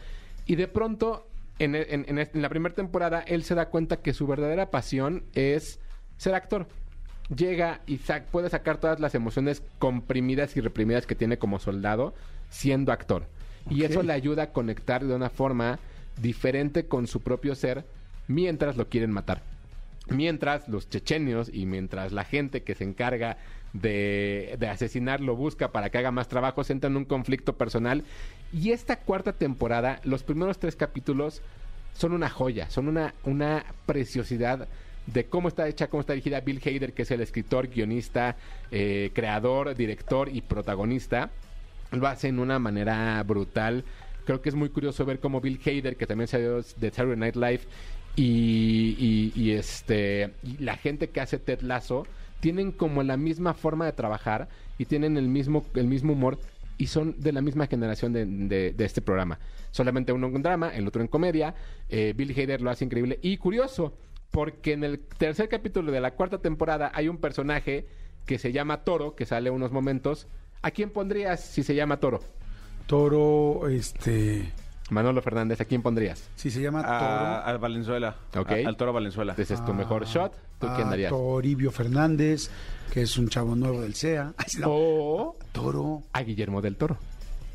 Y 0.46 0.54
de 0.54 0.68
pronto, 0.68 1.26
en, 1.58 1.74
en- 1.74 2.04
en- 2.08 2.18
en 2.18 2.42
la 2.42 2.48
primera 2.48 2.74
temporada, 2.74 3.20
él 3.26 3.42
se 3.42 3.56
da 3.56 3.68
cuenta 3.68 3.96
que 3.96 4.12
su 4.14 4.28
verdadera 4.28 4.70
pasión 4.70 5.24
es 5.34 5.80
ser 6.18 6.34
actor. 6.36 6.68
Llega 7.34 7.80
y 7.86 7.98
puede 8.30 8.48
sacar 8.50 8.78
todas 8.78 9.00
las 9.00 9.14
emociones 9.16 9.62
comprimidas 9.80 10.56
y 10.56 10.60
reprimidas 10.60 11.06
que 11.06 11.14
tiene 11.16 11.38
como 11.38 11.58
soldado 11.58 12.14
siendo 12.50 12.92
actor. 12.92 13.26
Y 13.70 13.84
eso 13.84 14.02
le 14.02 14.12
ayuda 14.12 14.44
a 14.44 14.52
conectar 14.52 15.04
de 15.04 15.14
una 15.14 15.30
forma 15.30 15.78
diferente 16.20 16.86
con 16.86 17.06
su 17.06 17.20
propio 17.20 17.54
ser 17.54 17.84
mientras 18.28 18.76
lo 18.76 18.88
quieren 18.88 19.10
matar. 19.10 19.42
Mientras 20.08 20.68
los 20.68 20.88
chechenios 20.90 21.50
y 21.52 21.64
mientras 21.64 22.12
la 22.12 22.24
gente 22.24 22.62
que 22.62 22.74
se 22.74 22.84
encarga 22.84 23.38
de, 23.72 24.56
de 24.58 24.68
asesinar 24.68 25.20
lo 25.20 25.34
busca 25.34 25.72
para 25.72 25.90
que 25.90 25.98
haga 25.98 26.10
más 26.10 26.28
trabajo, 26.28 26.62
se 26.62 26.74
entra 26.74 26.90
en 26.90 26.96
un 26.96 27.06
conflicto 27.06 27.54
personal. 27.56 28.04
Y 28.52 28.72
esta 28.72 28.96
cuarta 29.00 29.32
temporada, 29.32 30.00
los 30.04 30.22
primeros 30.22 30.58
tres 30.58 30.76
capítulos 30.76 31.42
son 31.94 32.12
una 32.12 32.28
joya, 32.28 32.68
son 32.70 32.88
una, 32.88 33.14
una 33.24 33.64
preciosidad 33.86 34.68
de 35.06 35.24
cómo 35.26 35.48
está 35.48 35.68
hecha, 35.68 35.88
cómo 35.88 36.00
está 36.00 36.12
dirigida 36.12 36.40
Bill 36.40 36.60
Hader, 36.64 36.92
que 36.92 37.02
es 37.02 37.10
el 37.10 37.20
escritor, 37.20 37.68
guionista, 37.68 38.36
eh, 38.70 39.10
creador, 39.14 39.74
director 39.74 40.28
y 40.32 40.40
protagonista. 40.40 41.30
Lo 41.94 42.06
hace 42.06 42.28
en 42.28 42.38
una 42.38 42.58
manera 42.58 43.22
brutal. 43.22 43.84
Creo 44.24 44.40
que 44.40 44.48
es 44.48 44.54
muy 44.54 44.70
curioso 44.70 45.04
ver 45.04 45.20
cómo 45.20 45.40
Bill 45.40 45.60
Hader, 45.64 45.96
que 45.96 46.06
también 46.06 46.28
salió 46.28 46.56
de 46.56 46.90
Saturday 46.90 47.16
Night 47.16 47.36
Live, 47.36 47.60
y, 48.16 49.50
este 49.50 50.30
la 50.60 50.76
gente 50.76 51.10
que 51.10 51.20
hace 51.20 51.38
Ted 51.38 51.62
Lasso 51.62 52.06
tienen 52.40 52.70
como 52.70 53.02
la 53.02 53.16
misma 53.16 53.54
forma 53.54 53.86
de 53.86 53.92
trabajar 53.92 54.48
y 54.78 54.84
tienen 54.84 55.16
el 55.16 55.28
mismo 55.28 55.64
el 55.74 55.88
mismo 55.88 56.12
humor 56.12 56.38
y 56.78 56.86
son 56.86 57.20
de 57.20 57.32
la 57.32 57.40
misma 57.40 57.66
generación 57.66 58.12
de 58.12 58.74
este 58.78 59.02
programa. 59.02 59.38
Solamente 59.74 60.12
uno 60.12 60.28
en 60.28 60.40
drama, 60.40 60.68
el 60.68 60.86
otro 60.86 61.02
en 61.02 61.08
comedia. 61.08 61.56
Eh, 61.88 62.14
Bill 62.16 62.30
Hader 62.30 62.60
lo 62.60 62.70
hace 62.70 62.84
increíble 62.84 63.18
y 63.22 63.38
curioso 63.38 63.92
porque 64.30 64.72
en 64.72 64.84
el 64.84 65.00
tercer 65.00 65.48
capítulo 65.48 65.90
de 65.90 66.00
la 66.00 66.12
cuarta 66.12 66.38
temporada 66.38 66.92
hay 66.94 67.08
un 67.08 67.18
personaje 67.18 67.86
que 68.24 68.38
se 68.38 68.52
llama 68.52 68.84
Toro 68.84 69.16
que 69.16 69.26
sale 69.26 69.50
unos 69.50 69.72
momentos. 69.72 70.28
¿A 70.64 70.70
quién 70.70 70.88
pondrías 70.90 71.40
si 71.40 71.62
se 71.62 71.74
llama 71.74 71.98
Toro? 71.98 72.20
Toro, 72.86 73.68
este. 73.68 74.50
Manolo 74.90 75.22
Fernández, 75.22 75.60
¿a 75.60 75.64
quién 75.64 75.82
pondrías? 75.82 76.28
Si 76.36 76.50
se 76.50 76.60
llama 76.60 76.80
A- 76.80 76.98
Toro. 76.98 77.46
al 77.50 77.58
Valenzuela. 77.58 78.16
Ok. 78.36 78.50
A- 78.50 78.68
al 78.68 78.76
Toro 78.76 78.92
Valenzuela. 78.92 79.34
Ese 79.36 79.54
es 79.54 79.64
tu 79.64 79.72
mejor 79.74 80.06
shot. 80.06 80.32
¿Tú 80.58 80.66
a 80.66 80.74
quién 80.76 80.88
darías? 80.90 81.10
Toribio 81.10 81.70
Fernández, 81.70 82.50
que 82.92 83.02
es 83.02 83.16
un 83.18 83.28
chavo 83.28 83.54
nuevo 83.56 83.80
del 83.82 83.94
CEA. 83.94 84.32
Ay, 84.38 84.44
sí, 84.48 84.58
no. 84.60 84.68
O 84.70 85.36
Toro, 85.52 86.02
a 86.12 86.22
Guillermo 86.22 86.60
del 86.60 86.76
Toro. 86.76 86.98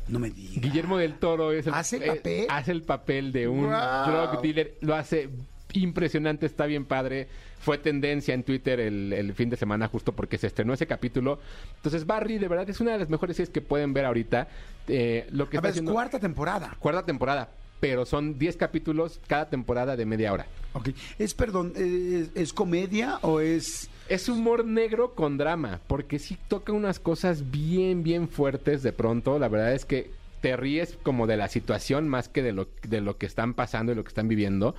no 0.08 0.18
me 0.18 0.30
digas. 0.30 0.62
Guillermo 0.62 0.98
del 0.98 1.14
Toro 1.14 1.52
es 1.52 1.66
el, 1.66 1.74
¿Hace 1.74 1.96
el 1.96 2.02
eh, 2.02 2.06
papel? 2.16 2.46
hace 2.48 2.72
el 2.72 2.82
papel 2.82 3.32
de 3.32 3.48
un 3.48 3.62
drug 3.70 4.40
dealer. 4.42 4.76
Lo 4.80 4.94
hace 4.96 5.30
impresionante, 5.72 6.46
está 6.46 6.66
bien 6.66 6.84
padre. 6.84 7.28
Fue 7.60 7.78
tendencia 7.78 8.34
en 8.34 8.42
Twitter 8.42 8.80
el, 8.80 9.12
el 9.12 9.34
fin 9.34 9.50
de 9.50 9.56
semana 9.56 9.86
justo 9.86 10.12
porque 10.12 10.38
se 10.38 10.46
estrenó 10.48 10.72
ese 10.72 10.86
capítulo. 10.86 11.38
Entonces 11.76 12.06
Barry 12.06 12.38
de 12.38 12.48
verdad 12.48 12.68
es 12.68 12.80
una 12.80 12.92
de 12.92 12.98
las 12.98 13.08
mejores 13.10 13.36
series 13.36 13.50
que 13.50 13.60
pueden 13.60 13.92
ver 13.92 14.06
ahorita. 14.06 14.48
Eh, 14.88 15.26
lo 15.30 15.48
que 15.48 15.58
A 15.58 15.60
está 15.60 15.68
ver, 15.68 15.84
es 15.84 15.90
cuarta 15.92 16.18
temporada. 16.18 16.74
cuarta 16.78 17.04
temporada, 17.04 17.50
pero 17.78 18.06
son 18.06 18.38
10 18.38 18.56
capítulos 18.56 19.20
cada 19.26 19.48
temporada 19.50 19.94
de 19.96 20.06
media 20.06 20.32
hora. 20.32 20.46
Ok. 20.72 20.88
Es, 21.18 21.34
perdón, 21.34 21.72
eh, 21.76 22.28
¿es, 22.34 22.42
es 22.42 22.52
comedia 22.52 23.18
o 23.22 23.40
es...? 23.40 23.88
Es 24.08 24.28
humor 24.28 24.64
negro 24.64 25.14
con 25.14 25.38
drama, 25.38 25.80
porque 25.86 26.18
sí 26.18 26.36
toca 26.48 26.72
unas 26.72 26.98
cosas 26.98 27.50
bien, 27.52 28.02
bien 28.02 28.28
fuertes 28.28 28.82
de 28.82 28.92
pronto. 28.92 29.38
La 29.38 29.46
verdad 29.48 29.72
es 29.72 29.84
que 29.84 30.10
te 30.40 30.56
ríes 30.56 30.98
como 31.02 31.26
de 31.26 31.36
la 31.36 31.48
situación 31.48 32.08
más 32.08 32.28
que 32.28 32.42
de 32.42 32.52
lo, 32.52 32.68
de 32.86 33.00
lo 33.00 33.18
que 33.18 33.26
están 33.26 33.54
pasando 33.54 33.92
y 33.92 33.94
lo 33.94 34.02
que 34.02 34.08
están 34.08 34.28
viviendo. 34.28 34.74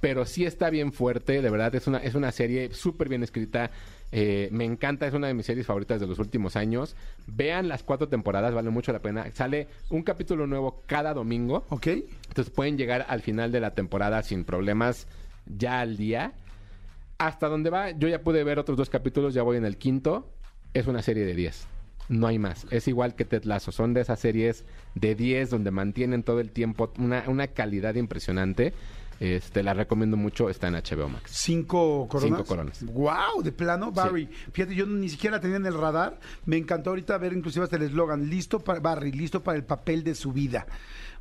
Pero 0.00 0.24
sí 0.24 0.44
está 0.44 0.70
bien 0.70 0.92
fuerte, 0.92 1.42
de 1.42 1.50
verdad 1.50 1.74
es 1.74 1.86
una, 1.86 1.98
es 1.98 2.14
una 2.14 2.32
serie 2.32 2.74
súper 2.74 3.08
bien 3.08 3.22
escrita. 3.22 3.70
Eh, 4.10 4.48
me 4.50 4.64
encanta, 4.64 5.06
es 5.06 5.14
una 5.14 5.28
de 5.28 5.34
mis 5.34 5.46
series 5.46 5.66
favoritas 5.66 6.00
de 6.00 6.06
los 6.06 6.18
últimos 6.18 6.56
años. 6.56 6.96
Vean 7.26 7.68
las 7.68 7.82
cuatro 7.82 8.08
temporadas, 8.08 8.52
vale 8.52 8.70
mucho 8.70 8.92
la 8.92 8.98
pena. 8.98 9.30
Sale 9.32 9.68
un 9.90 10.02
capítulo 10.02 10.46
nuevo 10.46 10.82
cada 10.86 11.14
domingo. 11.14 11.64
¿Ok? 11.68 11.86
Entonces 11.86 12.50
pueden 12.50 12.76
llegar 12.76 13.06
al 13.08 13.22
final 13.22 13.52
de 13.52 13.60
la 13.60 13.74
temporada 13.74 14.22
sin 14.22 14.44
problemas 14.44 15.06
ya 15.46 15.80
al 15.80 15.96
día. 15.96 16.32
Hasta 17.18 17.48
donde 17.48 17.70
va, 17.70 17.92
yo 17.92 18.08
ya 18.08 18.22
pude 18.22 18.42
ver 18.42 18.58
otros 18.58 18.76
dos 18.76 18.90
capítulos, 18.90 19.34
ya 19.34 19.42
voy 19.42 19.56
en 19.56 19.64
el 19.64 19.76
quinto. 19.76 20.28
Es 20.74 20.86
una 20.88 21.02
serie 21.02 21.24
de 21.24 21.34
10. 21.34 21.71
No 22.08 22.26
hay 22.26 22.38
más. 22.38 22.66
Es 22.70 22.88
igual 22.88 23.14
que 23.14 23.24
Ted 23.24 23.44
Lasso. 23.44 23.72
Son 23.72 23.94
de 23.94 24.00
esas 24.02 24.20
series 24.20 24.64
de 24.94 25.14
10 25.14 25.50
donde 25.50 25.70
mantienen 25.70 26.22
todo 26.22 26.40
el 26.40 26.50
tiempo 26.50 26.92
una, 26.98 27.24
una 27.28 27.48
calidad 27.48 27.94
impresionante. 27.94 28.74
Este, 29.20 29.62
la 29.62 29.72
recomiendo 29.72 30.16
mucho. 30.16 30.50
Está 30.50 30.66
en 30.66 30.74
HBO 30.74 31.08
Max. 31.08 31.30
Cinco 31.32 32.08
coronas. 32.08 32.38
Cinco 32.38 32.44
coronas. 32.44 32.84
Wow, 32.84 33.42
de 33.42 33.52
plano, 33.52 33.92
Barry. 33.92 34.28
Fíjate, 34.52 34.74
yo 34.74 34.84
ni 34.84 35.08
siquiera 35.08 35.36
la 35.36 35.40
tenía 35.40 35.58
en 35.58 35.66
el 35.66 35.74
radar. 35.74 36.18
Me 36.44 36.56
encantó 36.56 36.90
ahorita 36.90 37.18
ver 37.18 37.32
inclusive 37.32 37.62
hasta 37.64 37.76
el 37.76 37.82
eslogan, 37.82 38.28
listo 38.28 38.58
para 38.58 38.80
Barry, 38.80 39.12
listo 39.12 39.40
para 39.40 39.56
el 39.56 39.64
papel 39.64 40.02
de 40.02 40.16
su 40.16 40.32
vida. 40.32 40.66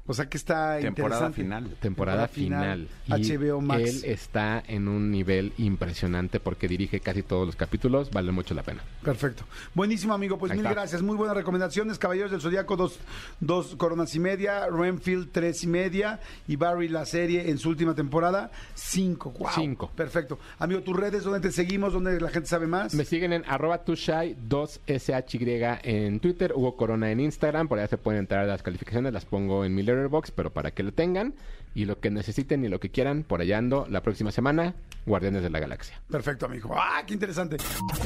O 0.07 0.13
sea 0.13 0.27
que 0.27 0.37
está 0.37 0.79
Temporada 0.79 1.27
interesante. 1.27 1.41
final. 1.41 1.77
Temporada 1.79 2.27
final. 2.27 2.87
Y 3.07 3.11
HBO 3.37 3.61
Max. 3.61 3.81
Él 4.03 4.11
está 4.11 4.63
en 4.67 4.87
un 4.87 5.11
nivel 5.11 5.53
impresionante 5.57 6.39
porque 6.39 6.67
dirige 6.67 6.99
casi 6.99 7.23
todos 7.23 7.45
los 7.45 7.55
capítulos. 7.55 8.09
Vale 8.11 8.31
mucho 8.31 8.53
la 8.53 8.63
pena. 8.63 8.81
Perfecto. 9.03 9.43
Buenísimo, 9.73 10.13
amigo. 10.13 10.37
Pues 10.37 10.51
Ahí 10.51 10.57
mil 10.57 10.65
está. 10.65 10.79
gracias. 10.79 11.01
Muy 11.01 11.15
buenas 11.15 11.35
recomendaciones. 11.37 11.97
Caballeros 11.99 12.31
del 12.31 12.41
Zodíaco, 12.41 12.75
dos, 12.75 12.99
dos 13.39 13.75
coronas 13.75 14.13
y 14.15 14.19
media. 14.19 14.67
Renfield, 14.67 15.29
tres 15.31 15.63
y 15.63 15.67
media. 15.67 16.19
Y 16.47 16.55
Barry, 16.55 16.87
la 16.89 17.05
serie 17.05 17.49
en 17.49 17.57
su 17.57 17.69
última 17.69 17.93
temporada, 17.95 18.51
cinco. 18.73 19.31
Wow. 19.31 19.49
Cinco. 19.55 19.91
Perfecto. 19.95 20.39
Amigo, 20.59 20.81
tus 20.81 20.95
redes, 20.97 21.23
¿dónde 21.23 21.39
te 21.39 21.51
seguimos? 21.51 21.93
¿Dónde 21.93 22.19
la 22.19 22.29
gente 22.29 22.49
sabe 22.49 22.67
más? 22.67 22.93
Me 22.93 23.05
siguen 23.05 23.33
en 23.33 23.43
arroba 23.47 23.83
tushai 23.83 24.35
2SHY 24.49 25.79
en 25.83 26.19
Twitter, 26.19 26.53
Hugo 26.55 26.75
Corona 26.75 27.11
en 27.11 27.19
Instagram, 27.19 27.67
por 27.67 27.79
allá 27.79 27.87
se 27.87 27.97
pueden 27.97 28.19
entrar 28.21 28.43
a 28.43 28.47
las 28.47 28.61
calificaciones, 28.63 29.13
las 29.13 29.25
pongo 29.25 29.63
en 29.65 29.73
mi 29.75 29.83
letterbox, 29.95 30.32
pero 30.32 30.51
para 30.51 30.71
que 30.71 30.84
lo 30.84 30.93
tengan 30.93 31.34
y 31.73 31.86
lo 31.86 31.99
que 31.99 32.10
necesiten 32.10 32.65
y 32.65 32.67
lo 32.67 32.80
que 32.80 32.89
quieran, 32.89 33.23
por 33.23 33.41
allá 33.41 33.58
ando 33.58 33.88
la 33.89 34.01
próxima 34.01 34.32
semana, 34.32 34.75
Guardianes 35.06 35.43
de 35.43 35.49
la 35.49 35.60
Galaxia. 35.60 36.01
Perfecto, 36.10 36.45
amigo. 36.45 36.75
¡Ah, 36.77 37.04
qué 37.06 37.13
interesante! 37.13 37.58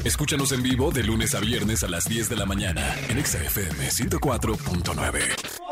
Escúchanos 0.04 0.52
en 0.52 0.62
vivo 0.62 0.90
de 0.90 1.02
lunes 1.02 1.34
a 1.34 1.40
viernes 1.40 1.82
a 1.82 1.88
las 1.88 2.08
10 2.08 2.28
de 2.28 2.36
la 2.36 2.46
mañana 2.46 2.94
en 3.08 3.18
Exa 3.18 3.42
FM 3.42 3.88
104.9. 3.88 5.65